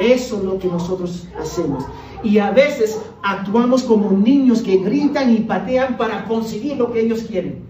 Eso 0.00 0.36
es 0.38 0.44
lo 0.44 0.58
que 0.58 0.68
nosotros 0.68 1.28
hacemos. 1.38 1.84
Y 2.22 2.38
a 2.38 2.50
veces 2.50 3.00
actuamos 3.22 3.82
como 3.82 4.10
niños 4.10 4.62
que 4.62 4.76
gritan 4.78 5.34
y 5.34 5.40
patean 5.40 5.96
para 5.96 6.24
conseguir 6.26 6.76
lo 6.76 6.92
que 6.92 7.00
ellos 7.00 7.22
quieren. 7.22 7.64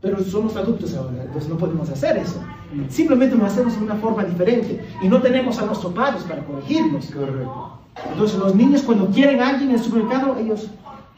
Pero 0.00 0.22
somos 0.22 0.56
adultos 0.56 0.94
ahora, 0.94 1.24
entonces 1.24 1.48
no 1.48 1.56
podemos 1.56 1.90
hacer 1.90 2.16
eso. 2.18 2.40
Simplemente 2.88 3.36
lo 3.36 3.46
hacemos 3.46 3.76
de 3.76 3.84
una 3.84 3.96
forma 3.96 4.24
diferente 4.24 4.84
y 5.02 5.08
no 5.08 5.20
tenemos 5.20 5.58
a 5.58 5.66
nuestros 5.66 5.92
padres 5.92 6.22
para 6.22 6.44
corregirnos. 6.44 7.06
Correcto. 7.06 7.80
Entonces 8.12 8.38
los 8.38 8.54
niños 8.54 8.82
cuando 8.82 9.08
quieren 9.08 9.40
a 9.40 9.48
alguien 9.48 9.70
en 9.70 9.76
el 9.76 9.82
supermercado, 9.82 10.36
ellos 10.38 10.68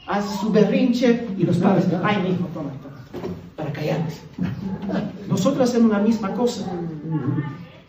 hacen 0.07 0.39
su 0.39 0.51
berrinche 0.51 1.27
y 1.37 1.43
los 1.45 1.59
padres, 1.59 1.87
ay, 2.03 2.23
mi 2.23 2.29
hijo, 2.31 2.47
toma, 2.55 2.71
toma, 2.83 2.98
para 3.57 3.73
callarnos. 3.73 4.15
Nosotros 5.29 5.69
hacemos 5.69 5.91
la 5.91 5.99
misma 5.99 6.33
cosa. 6.33 6.67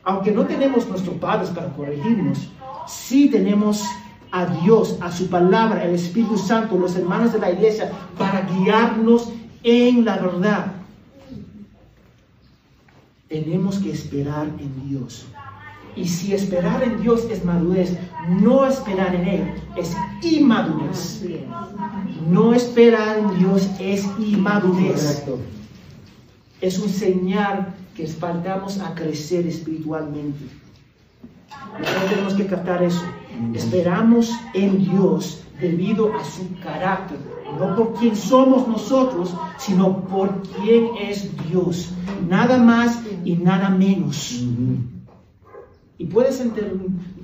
Aunque 0.04 0.32
no 0.32 0.46
tenemos 0.46 0.88
nuestros 0.88 1.16
padres 1.18 1.50
para 1.50 1.68
corregirnos, 1.74 2.50
sí 2.88 3.30
tenemos 3.30 3.84
a 4.32 4.46
Dios, 4.46 4.98
a 5.02 5.12
su 5.12 5.28
palabra, 5.28 5.84
el 5.84 5.96
Espíritu 5.96 6.38
Santo, 6.38 6.78
los 6.78 6.96
hermanos 6.96 7.34
de 7.34 7.40
la 7.40 7.52
iglesia, 7.52 7.92
para 8.18 8.42
guiarnos 8.42 9.32
en 9.64 10.06
la 10.06 10.18
verdad. 10.18 10.74
Tenemos 13.28 13.78
que 13.80 13.92
esperar 13.92 14.48
en 14.60 14.90
Dios. 14.90 15.28
Y 15.96 16.08
si 16.08 16.34
esperar 16.34 16.84
en 16.84 17.02
Dios 17.02 17.28
es 17.30 17.44
madurez, 17.44 17.98
no 18.30 18.66
esperar 18.66 19.16
en 19.16 19.28
Él 19.28 19.54
es 19.80 19.96
inmadurez. 20.22 21.24
No 22.30 22.54
esperar 22.54 23.20
en 23.20 23.40
Dios 23.40 23.70
es 23.80 24.06
inmadurez. 24.20 25.26
Es 26.62 26.78
un 26.80 26.90
señal 26.90 27.74
que 27.96 28.08
faltamos 28.08 28.80
a 28.80 28.94
crecer 28.94 29.48
espiritualmente. 29.48 30.46
Nosotros 31.80 32.10
tenemos 32.10 32.34
que 32.34 32.46
captar 32.48 32.84
eso. 32.84 33.04
Esperamos 33.54 34.32
en 34.54 34.80
Dios 34.80 35.44
debido 35.60 36.14
a 36.16 36.24
su 36.24 36.58
carácter, 36.62 37.18
no 37.58 37.76
por 37.76 37.94
quién 37.96 38.16
somos 38.16 38.68
nosotros, 38.68 39.34
sino 39.58 40.02
por 40.06 40.42
quién 40.44 40.90
es 41.02 41.30
Dios. 41.50 41.92
Nada 42.28 42.58
más 42.58 43.02
y 43.24 43.36
nada 43.36 43.70
menos. 43.70 44.44
Y 46.00 46.06
puedes, 46.06 46.40
enter- 46.44 46.74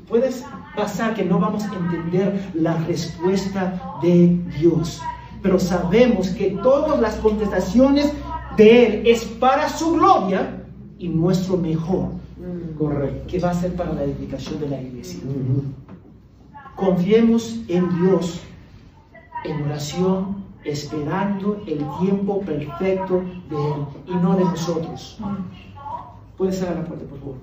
puedes 0.07 0.45
pasar 0.75 1.15
que 1.15 1.23
no 1.25 1.39
vamos 1.39 1.63
a 1.63 1.73
entender 1.73 2.51
la 2.53 2.75
respuesta 2.85 3.97
de 4.03 4.38
Dios. 4.59 5.01
Pero 5.41 5.57
sabemos 5.59 6.29
que 6.29 6.51
todas 6.61 6.99
las 6.99 7.15
contestaciones 7.15 8.11
de 8.57 8.85
Él 8.85 9.07
es 9.07 9.23
para 9.25 9.69
su 9.69 9.93
gloria 9.93 10.61
y 10.99 11.07
nuestro 11.09 11.57
mejor, 11.57 12.09
Correcto. 12.77 13.27
que 13.27 13.39
va 13.39 13.49
a 13.51 13.53
ser 13.53 13.73
para 13.75 13.93
la 13.93 14.03
edificación 14.03 14.59
de 14.59 14.67
la 14.69 14.81
iglesia. 14.81 15.19
Ujú. 15.23 15.63
Confiemos 16.75 17.57
en 17.67 18.01
Dios 18.01 18.41
en 19.45 19.61
oración, 19.63 20.43
esperando 20.65 21.61
el 21.67 21.85
tiempo 22.01 22.41
perfecto 22.41 23.23
de 23.49 23.55
Él 23.55 23.81
y 24.07 24.15
no 24.15 24.35
de 24.35 24.43
nosotros. 24.43 25.17
Puedes 26.38 26.57
cerrar 26.59 26.77
la 26.77 26.83
puerta, 26.85 27.05
por 27.05 27.19
favor. 27.19 27.35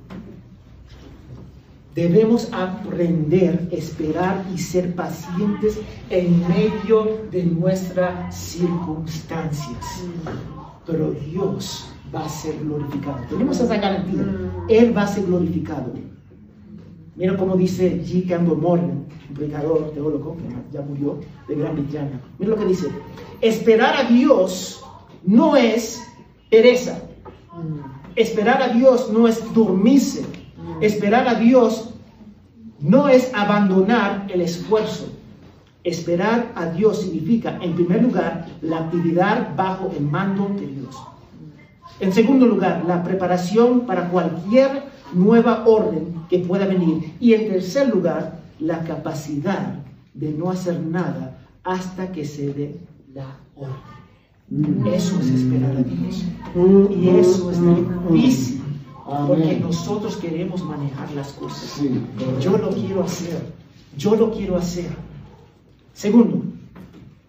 Debemos 1.94 2.48
aprender, 2.52 3.68
esperar 3.70 4.46
y 4.54 4.56
ser 4.56 4.94
pacientes 4.94 5.78
en 6.08 6.40
medio 6.48 7.20
de 7.30 7.44
nuestras 7.44 8.34
circunstancias. 8.34 10.04
Pero 10.86 11.10
Dios 11.10 11.92
va 12.14 12.24
a 12.24 12.28
ser 12.30 12.58
glorificado. 12.60 13.18
Tenemos 13.28 13.60
esa 13.60 13.76
garantía. 13.76 14.24
Él 14.68 14.96
va 14.96 15.02
a 15.02 15.06
ser 15.06 15.26
glorificado. 15.26 15.92
Mira 17.14 17.36
cómo 17.36 17.56
dice 17.56 18.02
G. 18.02 18.26
Campbell 18.26 18.56
Morgan, 18.56 19.06
un 19.28 19.34
predicador 19.34 19.90
teólogo 19.92 20.36
que 20.38 20.44
ya 20.72 20.80
murió 20.80 21.20
de 21.46 21.56
Gran 21.56 21.74
Bretaña. 21.74 22.18
Mira 22.38 22.52
lo 22.52 22.56
que 22.56 22.64
dice. 22.64 22.88
Esperar 23.42 23.96
a 23.96 24.08
Dios 24.08 24.82
no 25.24 25.56
es 25.56 26.02
pereza. 26.48 27.02
Esperar 28.16 28.62
a 28.62 28.68
Dios 28.68 29.10
no 29.12 29.28
es 29.28 29.42
dormirse. 29.52 30.24
Esperar 30.80 31.28
a 31.28 31.34
Dios 31.34 31.90
no 32.80 33.08
es 33.08 33.32
abandonar 33.34 34.26
el 34.32 34.40
esfuerzo. 34.40 35.08
Esperar 35.84 36.52
a 36.54 36.66
Dios 36.66 37.02
significa, 37.02 37.58
en 37.60 37.74
primer 37.74 38.02
lugar, 38.02 38.46
la 38.60 38.78
actividad 38.78 39.54
bajo 39.56 39.90
el 39.96 40.04
mando 40.04 40.48
de 40.48 40.66
Dios. 40.66 40.96
En 42.00 42.12
segundo 42.12 42.46
lugar, 42.46 42.84
la 42.86 43.02
preparación 43.02 43.82
para 43.82 44.08
cualquier 44.08 44.84
nueva 45.12 45.64
orden 45.66 46.14
que 46.28 46.38
pueda 46.38 46.66
venir. 46.66 47.14
Y 47.20 47.34
en 47.34 47.48
tercer 47.48 47.88
lugar, 47.88 48.40
la 48.58 48.80
capacidad 48.84 49.74
de 50.14 50.32
no 50.32 50.50
hacer 50.50 50.80
nada 50.80 51.38
hasta 51.64 52.10
que 52.12 52.24
se 52.24 52.52
dé 52.52 52.76
la 53.14 53.36
orden. 53.54 54.86
Eso 54.86 55.18
es 55.20 55.28
esperar 55.28 55.76
a 55.76 55.82
Dios. 55.82 56.24
Y 56.96 57.08
eso 57.08 57.50
es 57.50 57.58
difícil. 58.10 58.61
Porque 59.26 59.58
nosotros 59.60 60.16
queremos 60.16 60.62
manejar 60.64 61.10
las 61.12 61.32
cosas. 61.32 61.70
Sí, 61.78 62.00
Yo 62.40 62.56
lo 62.58 62.70
quiero 62.70 63.02
hacer. 63.04 63.40
Yo 63.96 64.16
lo 64.16 64.30
quiero 64.32 64.56
hacer. 64.56 64.90
Segundo, 65.94 66.42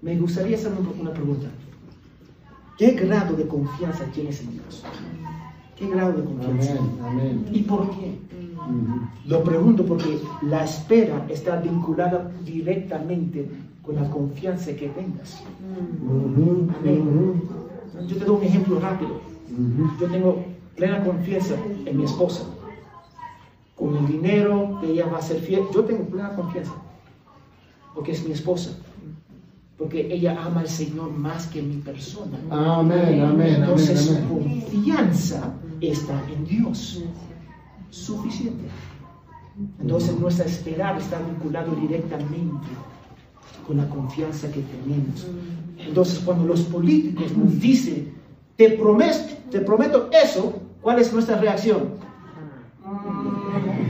me 0.02 0.18
gustaría 0.18 0.56
hacer 0.56 0.72
una- 1.00 1.12
pregunta. 1.12 1.48
¿Qué 2.78 2.92
grado 2.92 3.36
de 3.36 3.48
confianza 3.48 4.06
tienes 4.14 4.42
en 4.42 4.52
Dios? 4.52 4.84
¿Qué 5.78 5.88
grado 5.88 6.14
de 6.14 6.24
confianza? 6.24 6.72
Amén. 6.78 7.00
Amén. 7.06 7.46
¿Y 7.52 7.60
por 7.64 7.90
qué? 7.92 8.18
Lo 9.26 9.44
pregunto 9.44 9.86
porque 9.86 10.20
la 10.44 10.64
espera 10.64 11.26
está 11.30 11.58
vinculada 11.58 12.32
directamente 12.46 13.50
con 13.86 13.96
la 13.96 14.10
confianza 14.10 14.74
que 14.74 14.88
tengas. 14.90 15.44
Amén. 16.80 17.44
Yo 18.08 18.16
te 18.18 18.26
doy 18.26 18.38
un 18.38 18.44
ejemplo 18.44 18.80
rápido. 18.80 19.20
Yo 20.00 20.08
tengo 20.08 20.44
plena 20.76 21.04
confianza 21.04 21.56
en 21.86 21.98
mi 21.98 22.06
esposa. 22.06 22.44
Con 23.76 23.98
el 23.98 24.08
dinero 24.08 24.78
que 24.82 24.92
ella 24.92 25.08
va 25.08 25.18
a 25.18 25.22
ser 25.22 25.40
fiel, 25.42 25.64
yo 25.74 25.84
tengo 25.84 26.06
plena 26.06 26.36
confianza. 26.36 26.74
Porque 27.94 28.12
es 28.12 28.26
mi 28.26 28.32
esposa. 28.32 28.78
Porque 29.78 30.14
ella 30.14 30.42
ama 30.42 30.62
al 30.62 30.68
Señor 30.68 31.12
más 31.12 31.48
que 31.48 31.62
mi 31.62 31.78
persona. 31.78 32.38
Amén. 32.50 33.22
Amén. 33.22 33.56
Entonces 33.56 34.02
su 34.02 34.16
Amén. 34.16 34.62
Confianza 34.62 35.54
está 35.82 36.22
en 36.32 36.46
Dios. 36.46 37.04
Suficiente. 37.90 38.66
Entonces 39.80 40.20
nuestra 40.20 40.46
esperar 40.46 40.98
está 40.98 41.20
vinculado 41.20 41.76
directamente 41.76 42.68
con 43.68 43.78
la 43.78 43.88
confianza 43.90 44.48
que 44.52 44.62
tenemos. 44.62 45.28
Entonces 45.78 46.20
cuando 46.20 46.46
los 46.46 46.62
políticos 46.62 47.36
nos 47.36 47.60
dicen, 47.60 48.14
te 48.56 48.70
prometo, 48.72 49.36
te 49.54 49.62
prometo 49.62 50.10
eso, 50.12 50.52
¿cuál 50.82 50.98
es 50.98 51.14
nuestra 51.14 51.38
reacción? 51.38 51.90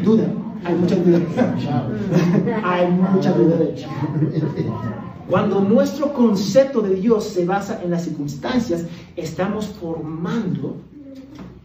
Duda. 0.03 0.25
Hay 0.65 0.75
mucha 0.75 0.95
duda. 0.97 1.19
Hay 2.63 2.91
mucha 2.91 3.31
duda. 3.31 3.55
Cuando 5.29 5.61
nuestro 5.61 6.11
concepto 6.11 6.81
de 6.81 6.95
Dios 6.95 7.29
se 7.29 7.45
basa 7.45 7.79
en 7.81 7.91
las 7.91 8.03
circunstancias, 8.03 8.85
estamos 9.15 9.67
formando 9.67 10.75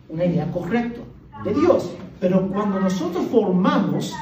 una 0.09 0.25
idea 0.25 0.49
correcta 0.53 1.01
de 1.45 1.55
Dios. 1.55 1.91
Pero 2.21 2.49
cuando 2.53 2.79
nosotros 2.79 3.27
formamos 3.33 4.15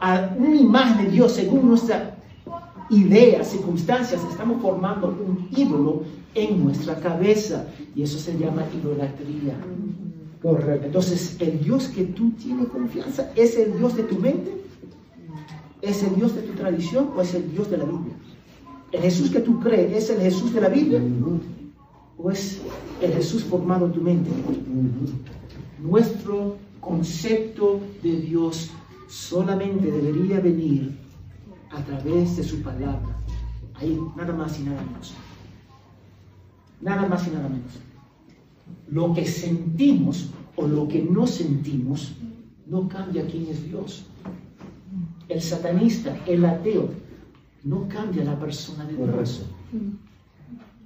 a 0.00 0.30
una 0.36 0.56
imagen 0.56 1.04
de 1.04 1.10
Dios 1.12 1.32
según 1.32 1.68
nuestra 1.68 2.16
idea, 2.90 3.44
circunstancias, 3.44 4.22
estamos 4.30 4.62
formando 4.62 5.08
un 5.08 5.48
ídolo 5.56 6.02
en 6.34 6.64
nuestra 6.64 6.96
cabeza. 6.96 7.66
Y 7.94 8.02
eso 8.02 8.18
se 8.18 8.38
llama 8.38 8.64
idolatría. 8.74 9.56
Correcto. 10.42 10.86
Entonces, 10.86 11.36
el 11.40 11.60
Dios 11.60 11.88
que 11.88 12.04
tú 12.04 12.30
tienes 12.32 12.68
confianza, 12.68 13.32
¿es 13.34 13.56
el 13.56 13.76
Dios 13.76 13.96
de 13.96 14.04
tu 14.04 14.16
mente? 14.16 14.62
¿Es 15.82 16.02
el 16.02 16.14
Dios 16.16 16.34
de 16.34 16.42
tu 16.42 16.52
tradición 16.54 17.10
o 17.16 17.20
es 17.20 17.34
el 17.34 17.50
Dios 17.50 17.70
de 17.70 17.78
la 17.78 17.84
Biblia? 17.84 18.14
¿El 18.92 19.02
Jesús 19.02 19.30
que 19.30 19.40
tú 19.40 19.60
crees 19.60 20.04
es 20.04 20.10
el 20.10 20.20
Jesús 20.22 20.54
de 20.54 20.60
la 20.60 20.68
Biblia 20.68 21.00
o 22.16 22.30
es 22.30 22.60
el 23.02 23.12
Jesús 23.12 23.44
formado 23.44 23.86
en 23.86 23.92
tu 23.92 24.00
mente? 24.00 24.30
Nuestro 25.82 26.56
concepto 26.80 27.80
de 28.02 28.16
Dios 28.16 28.70
solamente 29.08 29.90
debería 29.90 30.40
venir 30.40 30.97
a 31.70 31.82
través 31.82 32.36
de 32.36 32.44
su 32.44 32.62
palabra. 32.62 33.16
Ahí, 33.74 33.98
nada 34.16 34.34
más 34.34 34.58
y 34.58 34.64
nada 34.64 34.82
menos. 34.82 35.14
Nada 36.80 37.06
más 37.06 37.26
y 37.26 37.30
nada 37.30 37.48
menos. 37.48 37.72
Lo 38.88 39.14
que 39.14 39.26
sentimos 39.26 40.30
o 40.56 40.66
lo 40.66 40.88
que 40.88 41.02
no 41.02 41.26
sentimos 41.26 42.14
no 42.66 42.88
cambia 42.88 43.26
quién 43.26 43.46
es 43.48 43.64
Dios. 43.64 44.04
El 45.28 45.40
satanista, 45.40 46.16
el 46.26 46.44
ateo, 46.44 46.88
no 47.64 47.88
cambia 47.88 48.24
la 48.24 48.38
persona 48.38 48.84
de 48.84 48.96
Dios. 48.96 49.46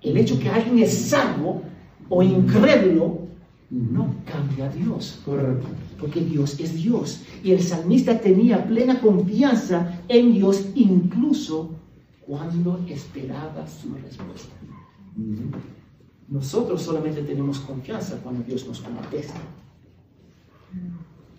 El 0.00 0.16
hecho 0.16 0.38
que 0.38 0.48
alguien 0.48 0.80
es 0.80 0.92
salvo 0.92 1.62
o 2.08 2.22
incrédulo 2.22 3.22
no 3.70 4.14
cambia 4.24 4.66
a 4.66 4.68
Dios. 4.68 5.20
Correcto. 5.24 5.66
Porque 6.02 6.20
Dios 6.20 6.58
es 6.58 6.74
Dios. 6.74 7.20
Y 7.44 7.52
el 7.52 7.62
salmista 7.62 8.20
tenía 8.20 8.66
plena 8.66 9.00
confianza 9.00 10.00
en 10.08 10.32
Dios 10.32 10.66
incluso 10.74 11.70
cuando 12.26 12.84
esperaba 12.88 13.64
su 13.68 13.94
respuesta. 13.94 14.52
Nosotros 16.28 16.82
solamente 16.82 17.22
tenemos 17.22 17.60
confianza 17.60 18.16
cuando 18.20 18.42
Dios 18.42 18.66
nos 18.66 18.80
contesta. 18.80 19.40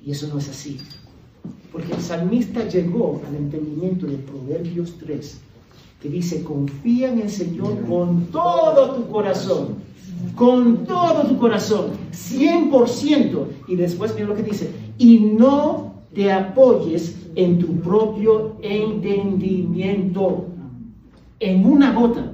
Y 0.06 0.12
eso 0.12 0.28
no 0.28 0.40
es 0.40 0.48
así. 0.48 0.78
Porque 1.70 1.92
el 1.92 2.02
salmista 2.02 2.66
llegó 2.66 3.22
al 3.28 3.36
entendimiento 3.36 4.08
de 4.08 4.16
Proverbios 4.16 4.98
3, 4.98 5.42
que 6.02 6.08
dice, 6.08 6.42
confía 6.42 7.12
en 7.12 7.20
el 7.20 7.30
Señor 7.30 7.86
con 7.86 8.28
todo 8.28 8.96
tu 8.96 9.12
corazón, 9.12 9.76
con 10.36 10.86
todo 10.86 11.28
tu 11.28 11.38
corazón, 11.38 11.92
100%. 12.12 13.46
Y 13.68 13.76
después 13.76 14.14
mira 14.16 14.28
lo 14.28 14.36
que 14.36 14.44
dice, 14.44 14.72
y 14.98 15.20
no 15.20 15.94
te 16.14 16.32
apoyes 16.32 17.18
en 17.36 17.60
tu 17.60 17.80
propio 17.80 18.56
entendimiento, 18.62 20.46
en 21.40 21.66
una 21.66 21.94
gota. 21.94 22.34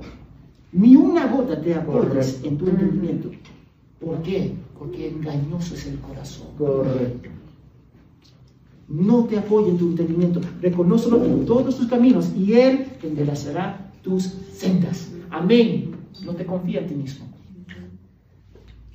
Ni 0.72 0.96
una 0.96 1.28
gota 1.28 1.60
te 1.60 1.74
apoyes 1.74 2.06
Correcto. 2.06 2.48
en 2.48 2.58
tu 2.58 2.68
entendimiento. 2.68 3.32
¿Por 4.00 4.22
qué? 4.22 4.54
Porque 4.78 5.10
engañoso 5.10 5.74
es 5.74 5.88
el 5.88 6.00
corazón. 6.00 6.48
Correcto. 6.58 7.30
No 8.88 9.26
te 9.26 9.38
apoye 9.38 9.70
en 9.70 9.78
tu 9.78 9.90
entendimiento. 9.90 10.42
Reconócelo 10.62 11.24
en 11.24 11.46
todos 11.46 11.78
tus 11.78 11.88
caminos 11.88 12.32
y 12.36 12.54
Él 12.54 12.88
enderezará 13.04 13.92
tus 14.04 14.34
sendas. 14.54 15.12
Amén. 15.30 15.92
No 16.24 16.34
te 16.34 16.46
confía 16.46 16.80
en 16.82 16.88
ti 16.88 16.96
mismo. 16.96 17.29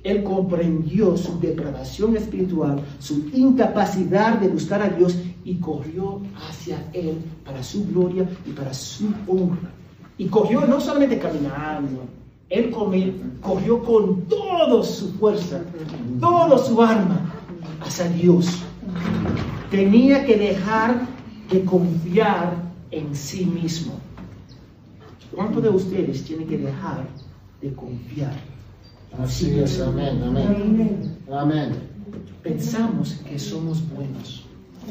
Él 0.05 0.23
comprendió 0.23 1.17
su 1.17 1.39
depravación 1.39 2.15
espiritual, 2.15 2.79
su 2.99 3.27
incapacidad 3.33 4.37
de 4.37 4.49
buscar 4.49 4.79
a 4.83 4.89
Dios 4.89 5.17
y 5.43 5.55
corrió 5.55 6.21
hacia 6.47 6.77
Él 6.93 7.17
para 7.43 7.63
su 7.63 7.87
gloria 7.87 8.29
y 8.45 8.51
para 8.51 8.71
su 8.71 9.07
honra. 9.25 9.71
Y 10.19 10.27
corrió 10.27 10.61
no 10.67 10.79
solamente 10.79 11.17
caminando, 11.17 12.03
Él 12.51 12.69
corrió 13.41 13.83
con 13.83 14.21
toda 14.25 14.83
su 14.83 15.11
fuerza, 15.13 15.61
toda 16.19 16.55
su 16.59 16.79
arma 16.79 17.33
hacia 17.81 18.07
Dios. 18.09 18.61
Tenía 19.71 20.23
que 20.23 20.37
dejar 20.37 21.07
de 21.49 21.65
confiar 21.65 22.53
en 22.91 23.15
sí 23.15 23.43
mismo. 23.43 23.93
¿Cuántos 25.33 25.63
de 25.63 25.69
ustedes 25.69 26.23
tienen 26.23 26.47
que 26.47 26.59
dejar 26.59 27.07
de 27.59 27.73
confiar? 27.73 28.54
Así 29.21 29.59
es, 29.59 29.79
amén, 29.81 30.21
amén. 30.23 31.15
Amén. 31.31 31.69
Pensamos 32.43 33.13
que 33.27 33.39
somos 33.39 33.81
buenos 33.89 34.43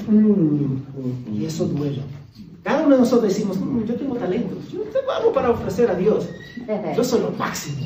Mm. 0.09 1.33
y 1.33 1.45
eso 1.45 1.67
duele. 1.67 2.03
Cada 2.65 2.85
uno 2.85 2.95
de 2.97 3.01
nosotros 3.03 3.29
decimos, 3.29 3.61
"Mm, 3.61 3.85
yo 3.85 3.95
tengo 3.95 4.17
talento, 4.17 4.57
yo 4.73 4.81
tengo 4.85 5.11
algo 5.13 5.33
para 5.33 5.51
ofrecer 5.51 5.89
a 5.91 5.95
Dios, 5.95 6.27
yo 6.97 7.05
soy 7.05 7.21
lo 7.21 7.31
máximo. 7.33 7.77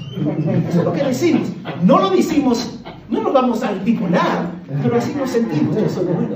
Eso 0.70 0.78
es 0.78 0.84
lo 0.84 0.92
que 0.92 1.02
decimos. 1.04 1.48
No 1.82 1.98
lo 1.98 2.10
decimos, 2.10 2.78
no 3.10 3.22
nos 3.22 3.32
vamos 3.34 3.62
a 3.62 3.68
articular, 3.70 4.52
pero 4.82 4.96
así 4.96 5.12
nos 5.14 5.28
sentimos. 5.30 5.76
Yo 5.76 5.88
soy 5.88 6.04
bueno, 6.06 6.28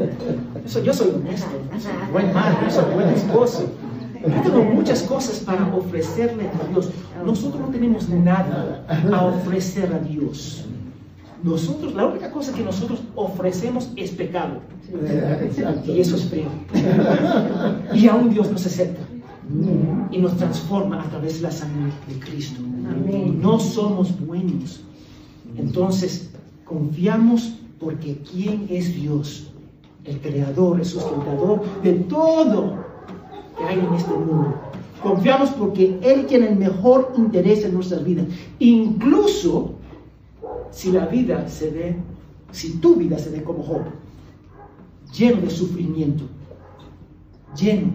yo 0.63 0.69
soy, 0.69 0.83
yo 0.85 0.93
soy 0.93 1.09
honesto, 1.11 1.47
yo 1.73 1.81
soy 1.81 1.93
buen 2.13 2.35
madre, 2.35 2.57
yo 2.67 2.71
soy 2.71 2.95
buen 2.95 3.09
esposo. 3.11 3.65
Yo 4.23 4.43
tengo 4.43 4.65
muchas 4.65 5.03
cosas 5.03 5.41
para 5.41 5.75
ofrecerle 5.75 6.49
a 6.49 6.69
Dios. 6.69 6.91
Nosotros 7.25 7.61
no 7.61 7.69
tenemos 7.69 8.09
nada 8.09 8.85
a 9.13 9.25
ofrecer 9.25 9.93
a 9.93 9.99
Dios. 9.99 10.65
Nosotros, 11.43 11.95
la 11.95 12.07
única 12.07 12.31
cosa 12.31 12.53
que 12.53 12.63
nosotros 12.63 13.01
ofrecemos 13.17 13.91
es 13.97 14.13
pecado. 14.13 14.61
Y 15.87 16.01
eso 16.01 16.17
es 16.17 16.25
feo. 16.25 16.49
Y 17.95 18.07
aún 18.07 18.31
Dios 18.31 18.51
nos 18.51 18.65
acepta 18.65 19.01
y 20.11 20.19
nos 20.19 20.37
transforma 20.37 21.03
a 21.03 21.11
través 21.11 21.37
de 21.37 21.43
la 21.43 21.51
sangre 21.51 21.93
de 22.09 22.19
Cristo. 22.21 22.61
No 22.63 23.59
somos 23.59 24.19
buenos. 24.25 24.83
Entonces, 25.57 26.31
confiamos 26.65 27.55
porque 27.81 28.19
¿quién 28.31 28.67
es 28.71 28.95
Dios? 28.95 29.49
El 30.05 30.21
creador, 30.21 30.79
el 30.81 30.87
sustentador 30.87 31.63
de 31.83 31.93
todo 31.93 32.82
que 33.57 33.65
hay 33.65 33.79
en 33.79 33.95
este 33.95 34.13
mundo. 34.13 34.55
Confiamos 35.03 35.51
porque 35.51 35.99
Él 36.03 36.27
tiene 36.27 36.49
el 36.49 36.57
mejor 36.57 37.13
interés 37.17 37.65
en 37.65 37.75
nuestras 37.75 38.05
vidas. 38.05 38.27
Incluso 38.59 39.75
si 40.71 40.93
la 40.93 41.07
vida 41.07 41.49
se 41.49 41.71
ve, 41.71 41.97
si 42.53 42.79
tu 42.79 42.97
vida 42.97 43.19
se 43.19 43.31
ve 43.31 43.43
como 43.43 43.63
Job, 43.65 43.83
lleno 45.13 45.41
de 45.41 45.51
sufrimiento, 45.51 46.25
lleno. 47.57 47.93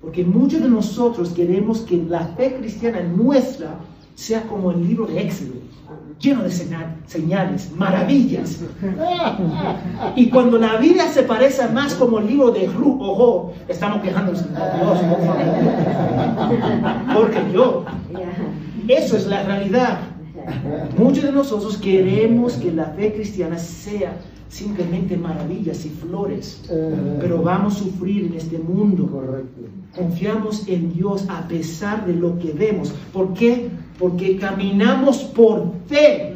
Porque 0.00 0.24
muchos 0.24 0.60
de 0.60 0.68
nosotros 0.68 1.30
queremos 1.30 1.80
que 1.80 1.96
la 1.96 2.26
fe 2.28 2.56
cristiana 2.56 3.02
nuestra 3.02 3.80
sea 4.14 4.46
como 4.46 4.70
el 4.70 4.86
libro 4.86 5.06
de 5.06 5.20
Éxodo, 5.20 5.54
lleno 6.20 6.42
de 6.42 6.50
señales, 7.06 7.70
maravillas. 7.76 8.60
Y 10.16 10.30
cuando 10.30 10.58
la 10.58 10.76
vida 10.76 11.08
se 11.08 11.22
parece 11.22 11.68
más 11.68 11.94
como 11.94 12.18
el 12.18 12.26
libro 12.28 12.50
de 12.50 12.66
Job, 12.68 13.52
estamos 13.68 14.02
quejándonos 14.02 14.42
de 14.44 14.50
Dios, 14.50 14.98
por 14.98 15.20
favor. 15.26 15.36
Porque 17.14 17.40
yo, 17.52 17.84
eso 18.88 19.16
es 19.16 19.26
la 19.26 19.42
realidad. 19.44 19.98
Muchos 20.98 21.24
de 21.24 21.32
nosotros 21.32 21.76
queremos 21.78 22.54
que 22.54 22.70
la 22.70 22.86
fe 22.86 23.14
cristiana 23.14 23.58
sea 23.58 24.16
simplemente 24.48 25.16
maravillas 25.16 25.84
y 25.84 25.88
flores, 25.88 26.62
pero 27.18 27.42
vamos 27.42 27.76
a 27.76 27.78
sufrir 27.80 28.26
en 28.26 28.34
este 28.34 28.58
mundo. 28.58 29.44
Confiamos 29.96 30.68
en 30.68 30.92
Dios 30.92 31.24
a 31.28 31.48
pesar 31.48 32.06
de 32.06 32.14
lo 32.14 32.38
que 32.38 32.52
vemos. 32.52 32.92
¿Por 33.12 33.32
qué? 33.34 33.70
Porque 33.98 34.36
caminamos 34.36 35.18
por 35.18 35.72
fe, 35.86 36.34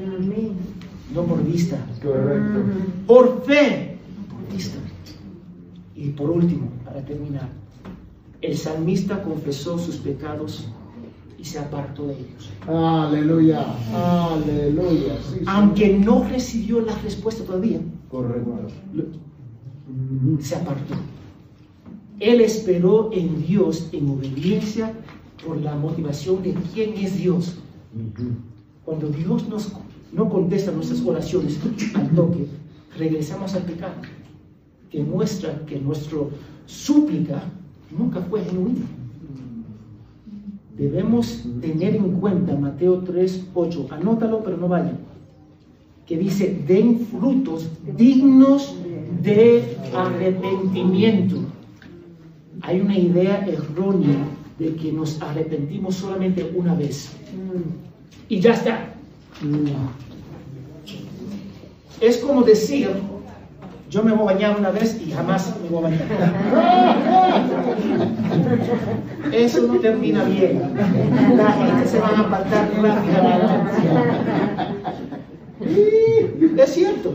no 1.14 1.22
por 1.24 1.42
vista. 1.44 1.76
Correcto. 2.02 2.60
Por 3.06 3.44
fe, 3.44 3.98
no 4.16 4.34
por 4.36 4.54
vista. 4.54 4.78
Y 5.96 6.10
por 6.10 6.30
último, 6.30 6.68
para 6.84 7.00
terminar, 7.04 7.48
el 8.40 8.56
salmista 8.56 9.22
confesó 9.22 9.78
sus 9.78 9.96
pecados 9.96 10.68
y 11.38 11.44
se 11.44 11.58
apartó 11.58 12.06
de 12.06 12.14
ellos. 12.14 12.50
Aleluya. 12.66 13.64
Aleluya. 13.92 15.16
Sí, 15.22 15.38
sí. 15.38 15.44
Aunque 15.46 15.98
no 15.98 16.24
recibió 16.24 16.80
la 16.80 16.96
respuesta 16.98 17.44
todavía, 17.44 17.80
Correcto. 18.10 18.68
se 20.40 20.54
apartó. 20.54 20.94
Él 22.20 22.40
esperó 22.40 23.10
en 23.12 23.44
Dios 23.46 23.88
en 23.92 24.10
obediencia 24.10 24.92
por 25.44 25.60
la 25.60 25.74
motivación 25.74 26.42
de 26.42 26.54
quién 26.74 26.94
es 26.94 27.16
Dios. 27.16 27.56
Cuando 28.84 29.08
Dios 29.08 29.48
nos, 29.48 29.72
no 30.12 30.28
contesta 30.28 30.72
nuestras 30.72 31.00
oraciones 31.02 31.58
al 31.94 32.10
toque, 32.10 32.46
regresamos 32.96 33.54
al 33.54 33.62
pecado, 33.62 33.94
que 34.90 35.02
muestra 35.02 35.64
que 35.66 35.78
nuestra 35.78 36.18
súplica 36.66 37.42
nunca 37.96 38.20
fue 38.22 38.44
genuina. 38.44 38.86
Debemos 40.76 41.44
tener 41.60 41.96
en 41.96 42.12
cuenta 42.20 42.56
Mateo 42.56 43.00
3, 43.00 43.48
8, 43.52 43.88
anótalo 43.90 44.42
pero 44.44 44.56
no 44.56 44.68
vayan, 44.68 44.98
que 46.06 46.16
dice, 46.16 46.62
den 46.66 47.00
frutos 47.00 47.68
dignos 47.96 48.74
de 49.22 49.76
arrepentimiento. 49.94 51.36
Hay 52.60 52.80
una 52.80 52.96
idea 52.96 53.44
errónea 53.46 54.37
de 54.58 54.74
que 54.74 54.92
nos 54.92 55.20
arrepentimos 55.22 55.96
solamente 55.96 56.52
una 56.54 56.74
vez 56.74 57.10
y 58.28 58.40
ya 58.40 58.52
está. 58.52 58.88
Es 62.00 62.18
como 62.18 62.42
decir, 62.42 62.90
yo 63.90 64.02
me 64.02 64.12
voy 64.12 64.22
a 64.22 64.34
bañar 64.34 64.58
una 64.58 64.70
vez 64.70 65.00
y 65.04 65.10
jamás 65.10 65.54
me 65.62 65.68
voy 65.68 65.78
a 65.78 65.82
bañar. 65.82 66.06
Eso 69.32 69.66
no 69.66 69.78
termina 69.80 70.24
bien. 70.24 70.62
La 71.36 71.52
gente 71.52 71.88
se 71.88 72.00
va 72.00 72.08
a 72.08 72.20
apartar 72.20 72.70
rápidamente. 72.80 73.54
Y 75.60 76.58
Es 76.58 76.74
cierto. 76.74 77.14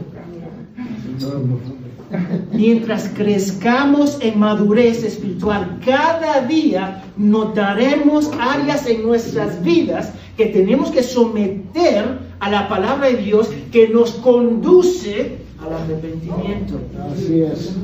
Mientras 2.52 3.10
crezcamos 3.10 4.18
en 4.22 4.40
madurez 4.40 5.04
espiritual, 5.04 5.80
cada 5.84 6.42
día 6.42 7.04
notaremos 7.18 8.32
áreas 8.40 8.86
en 8.88 9.04
nuestras 9.04 9.64
vidas 9.64 10.14
que 10.38 10.48
tenemos 10.48 10.92
que 10.92 11.04
someter 11.04 12.20
a 12.40 12.50
la 12.50 12.68
palabra 12.68 13.08
de 13.08 13.18
Dios 13.18 13.50
que 13.72 13.88
nos 13.90 14.12
conduce 14.12 15.38
al 15.62 15.74
arrepentimiento. 15.74 16.80
Así 17.12 17.42
es. 17.42 17.76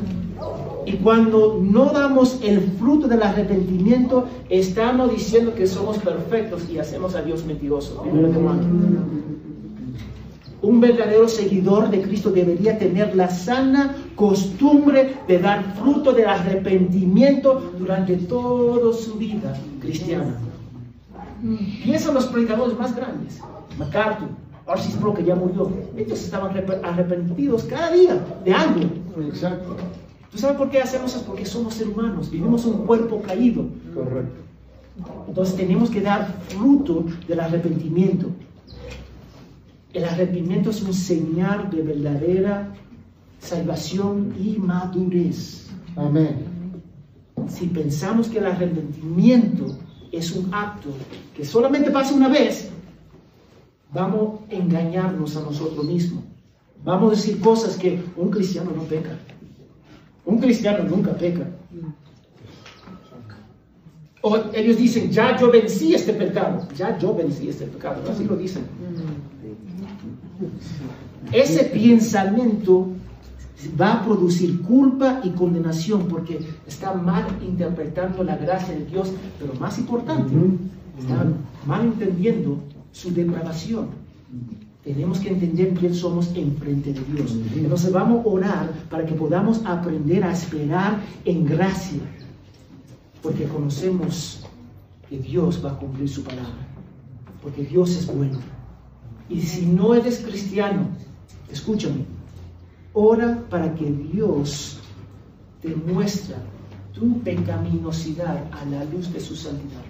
Y 0.85 0.93
cuando 0.93 1.59
no 1.61 1.85
damos 1.91 2.39
el 2.41 2.61
fruto 2.79 3.07
del 3.07 3.21
arrepentimiento, 3.21 4.27
estamos 4.49 5.11
diciendo 5.11 5.53
que 5.53 5.67
somos 5.67 5.97
perfectos 5.99 6.63
y 6.69 6.79
hacemos 6.79 7.15
a 7.15 7.21
Dios 7.21 7.45
mentiroso. 7.45 8.03
Un 10.61 10.81
verdadero 10.81 11.27
seguidor 11.29 11.89
de 11.89 12.01
Cristo 12.01 12.31
debería 12.31 12.77
tener 12.77 13.15
la 13.15 13.29
sana 13.29 13.95
costumbre 14.15 15.15
de 15.27 15.39
dar 15.39 15.63
fruto 15.75 16.11
del 16.11 16.27
arrepentimiento 16.27 17.71
durante 17.79 18.17
toda 18.17 18.93
su 18.93 19.13
vida 19.15 19.55
cristiana. 19.79 20.35
Piensa 21.83 22.09
en 22.09 22.15
los 22.15 22.25
predicadores 22.27 22.77
más 22.77 22.93
grandes, 22.93 23.39
MacArthur, 23.77 24.27
Arcis 24.67 24.95
Pro, 24.95 25.13
que 25.13 25.23
ya 25.23 25.35
murió. 25.35 25.71
Ellos 25.95 26.21
estaban 26.21 26.53
arrep- 26.53 26.81
arrepentidos 26.83 27.63
cada 27.63 27.91
día 27.93 28.21
de 28.43 28.53
algo. 28.53 28.81
Exacto. 29.27 29.77
¿Tú 30.29 30.37
sabes 30.37 30.57
por 30.57 30.69
qué 30.69 30.81
hacemos 30.81 31.15
eso? 31.15 31.23
Porque 31.25 31.45
somos 31.45 31.73
seres 31.73 31.93
humanos, 31.93 32.29
vivimos 32.29 32.65
un 32.65 32.85
cuerpo 32.85 33.21
caído. 33.21 33.65
Correcto. 33.95 34.35
Entonces 35.29 35.55
tenemos 35.55 35.89
que 35.89 36.01
dar 36.01 36.35
fruto 36.49 37.05
del 37.27 37.39
arrepentimiento. 37.39 38.27
El 39.93 40.03
arrepentimiento 40.05 40.69
es 40.69 40.81
un 40.83 40.93
señal 40.93 41.69
de 41.71 41.81
verdadera 41.81 42.71
salvación 43.39 44.35
y 44.39 44.57
madurez. 44.57 45.67
Amén. 45.95 46.45
Si 47.47 47.67
pensamos 47.67 48.27
que 48.27 48.37
el 48.37 48.45
arrepentimiento 48.45 49.77
es 50.11 50.31
un 50.31 50.53
acto 50.53 50.89
que 51.35 51.43
solamente 51.43 51.89
pasa 51.89 52.13
una 52.13 52.27
vez, 52.27 52.69
vamos 53.91 54.41
a 54.49 54.53
engañarnos 54.53 55.35
a 55.35 55.41
nosotros 55.41 55.85
mismos. 55.85 56.23
Vamos 56.83 57.13
a 57.13 57.15
decir 57.15 57.39
cosas 57.39 57.75
que 57.75 58.01
un 58.15 58.29
cristiano 58.29 58.71
no 58.75 58.83
peca. 58.83 59.17
Un 60.25 60.37
cristiano 60.39 60.83
nunca 60.83 61.13
peca. 61.13 61.47
O 64.21 64.37
ellos 64.53 64.77
dicen, 64.77 65.11
ya 65.11 65.37
yo 65.37 65.49
vencí 65.49 65.95
este 65.95 66.13
pecado. 66.13 66.67
Ya 66.75 66.97
yo 66.97 67.15
vencí 67.15 67.49
este 67.49 67.65
pecado. 67.65 68.03
Así 68.09 68.25
lo 68.25 68.35
dicen. 68.35 68.63
Ese 71.31 71.65
pensamiento 71.65 72.87
va 73.79 73.93
a 73.93 74.05
producir 74.05 74.61
culpa 74.61 75.21
y 75.23 75.31
condenación 75.31 76.07
porque 76.07 76.39
está 76.67 76.93
mal 76.93 77.25
interpretando 77.45 78.23
la 78.23 78.37
gracia 78.37 78.73
de 78.73 78.85
Dios, 78.85 79.11
pero 79.39 79.53
más 79.55 79.77
importante, 79.77 80.33
está 80.97 81.25
mal 81.65 81.81
entendiendo 81.85 82.59
su 82.91 83.11
depravación. 83.13 83.87
Tenemos 84.83 85.19
que 85.19 85.29
entender 85.29 85.73
quién 85.73 85.93
somos 85.93 86.33
en 86.35 86.55
frente 86.55 86.93
de 86.93 87.01
Dios. 87.13 87.37
Entonces 87.55 87.91
vamos 87.91 88.25
a 88.25 88.29
orar 88.29 88.71
para 88.89 89.05
que 89.05 89.13
podamos 89.13 89.61
aprender 89.65 90.23
a 90.23 90.31
esperar 90.31 90.99
en 91.25 91.45
gracia, 91.45 91.99
porque 93.21 93.43
conocemos 93.43 94.45
que 95.09 95.19
Dios 95.19 95.63
va 95.63 95.71
a 95.71 95.77
cumplir 95.77 96.07
su 96.07 96.23
palabra, 96.23 96.67
porque 97.41 97.63
Dios 97.65 97.91
es 97.91 98.07
bueno. 98.07 98.39
Y 99.29 99.41
si 99.41 99.65
no 99.65 99.93
eres 99.93 100.19
cristiano, 100.19 100.87
escúchame, 101.51 102.05
ora 102.93 103.43
para 103.49 103.73
que 103.75 103.85
Dios 103.85 104.79
te 105.61 105.75
muestre 105.75 106.35
tu 106.93 107.19
pecaminosidad 107.19 108.43
a 108.51 108.65
la 108.65 108.83
luz 108.85 109.11
de 109.13 109.19
su 109.19 109.35
santidad. 109.35 109.83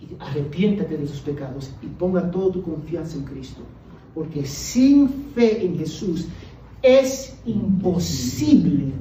Y 0.00 0.16
arrepiéntate 0.20 0.96
de 0.98 1.06
tus 1.06 1.20
pecados 1.20 1.70
y 1.82 1.86
ponga 1.86 2.30
toda 2.30 2.52
tu 2.52 2.62
confianza 2.62 3.16
en 3.16 3.24
Cristo. 3.24 3.62
Porque 4.14 4.44
sin 4.44 5.08
fe 5.34 5.64
en 5.64 5.78
Jesús 5.78 6.26
es 6.82 7.36
imposible 7.44 8.92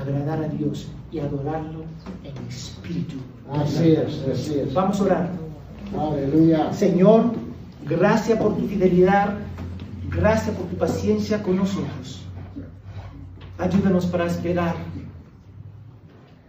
agradar 0.00 0.44
a 0.44 0.48
Dios 0.48 0.88
y 1.10 1.18
adorarlo 1.18 1.84
en 2.24 2.48
espíritu. 2.48 3.16
Así 3.50 3.92
es, 3.92 4.22
así 4.32 4.54
es. 4.60 4.74
Vamos 4.74 5.00
a 5.00 5.04
orar. 5.04 5.30
Aleluya. 5.98 6.72
Señor, 6.72 7.32
gracias 7.88 8.38
por 8.38 8.56
tu 8.56 8.66
fidelidad, 8.66 9.38
gracias 10.10 10.54
por 10.54 10.66
tu 10.66 10.76
paciencia 10.76 11.42
con 11.42 11.56
nosotros. 11.56 12.22
Ayúdanos 13.56 14.06
para 14.06 14.26
esperar, 14.26 14.76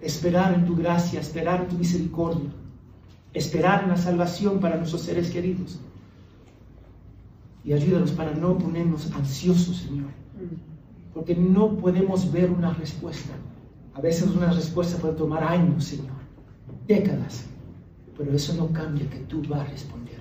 esperar 0.01 0.53
en 0.53 0.65
tu 0.65 0.75
gracia, 0.75 1.19
esperar 1.19 1.61
en 1.61 1.69
tu 1.69 1.77
misericordia, 1.77 2.49
esperar 3.33 3.83
en 3.83 3.89
la 3.89 3.97
salvación 3.97 4.59
para 4.59 4.77
nuestros 4.77 5.01
seres 5.01 5.31
queridos. 5.31 5.79
Y 7.63 7.73
ayúdanos 7.73 8.11
para 8.11 8.33
no 8.33 8.57
ponernos 8.57 9.11
ansiosos, 9.13 9.77
Señor, 9.77 10.09
porque 11.13 11.35
no 11.35 11.77
podemos 11.77 12.31
ver 12.31 12.51
una 12.51 12.73
respuesta. 12.73 13.33
A 13.93 14.01
veces 14.01 14.29
una 14.29 14.51
respuesta 14.51 14.97
puede 14.97 15.15
tomar 15.15 15.43
años, 15.43 15.85
Señor, 15.85 16.19
décadas, 16.87 17.45
pero 18.17 18.31
eso 18.33 18.53
no 18.53 18.71
cambia 18.71 19.09
que 19.09 19.19
tú 19.19 19.41
vas 19.47 19.61
a 19.61 19.65
responder 19.65 20.18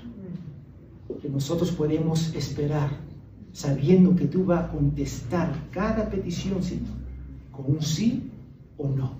que 1.17 1.29
nosotros 1.29 1.71
podemos 1.73 2.35
esperar 2.35 2.91
sabiendo 3.53 4.15
que 4.15 4.27
tú 4.27 4.45
vas 4.45 4.65
a 4.65 4.71
contestar 4.71 5.53
cada 5.71 6.09
petición, 6.09 6.63
Señor, 6.63 6.95
con 7.51 7.75
un 7.75 7.83
sí 7.83 8.31
o 8.77 8.89
no. 8.89 9.17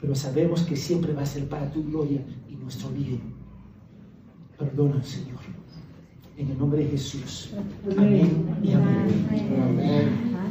Pero 0.00 0.14
sabemos 0.14 0.62
que 0.62 0.76
siempre 0.76 1.12
va 1.12 1.22
a 1.22 1.26
ser 1.26 1.48
para 1.48 1.70
tu 1.70 1.82
gloria 1.84 2.20
y 2.48 2.56
nuestro 2.56 2.90
bien. 2.90 3.20
Perdona, 4.58 5.02
Señor. 5.02 5.38
En 6.36 6.50
el 6.50 6.58
nombre 6.58 6.84
de 6.84 6.90
Jesús. 6.90 7.50
Amén 7.96 8.46
y 8.62 8.72
amén. 8.72 9.28
Amén. 9.62 10.47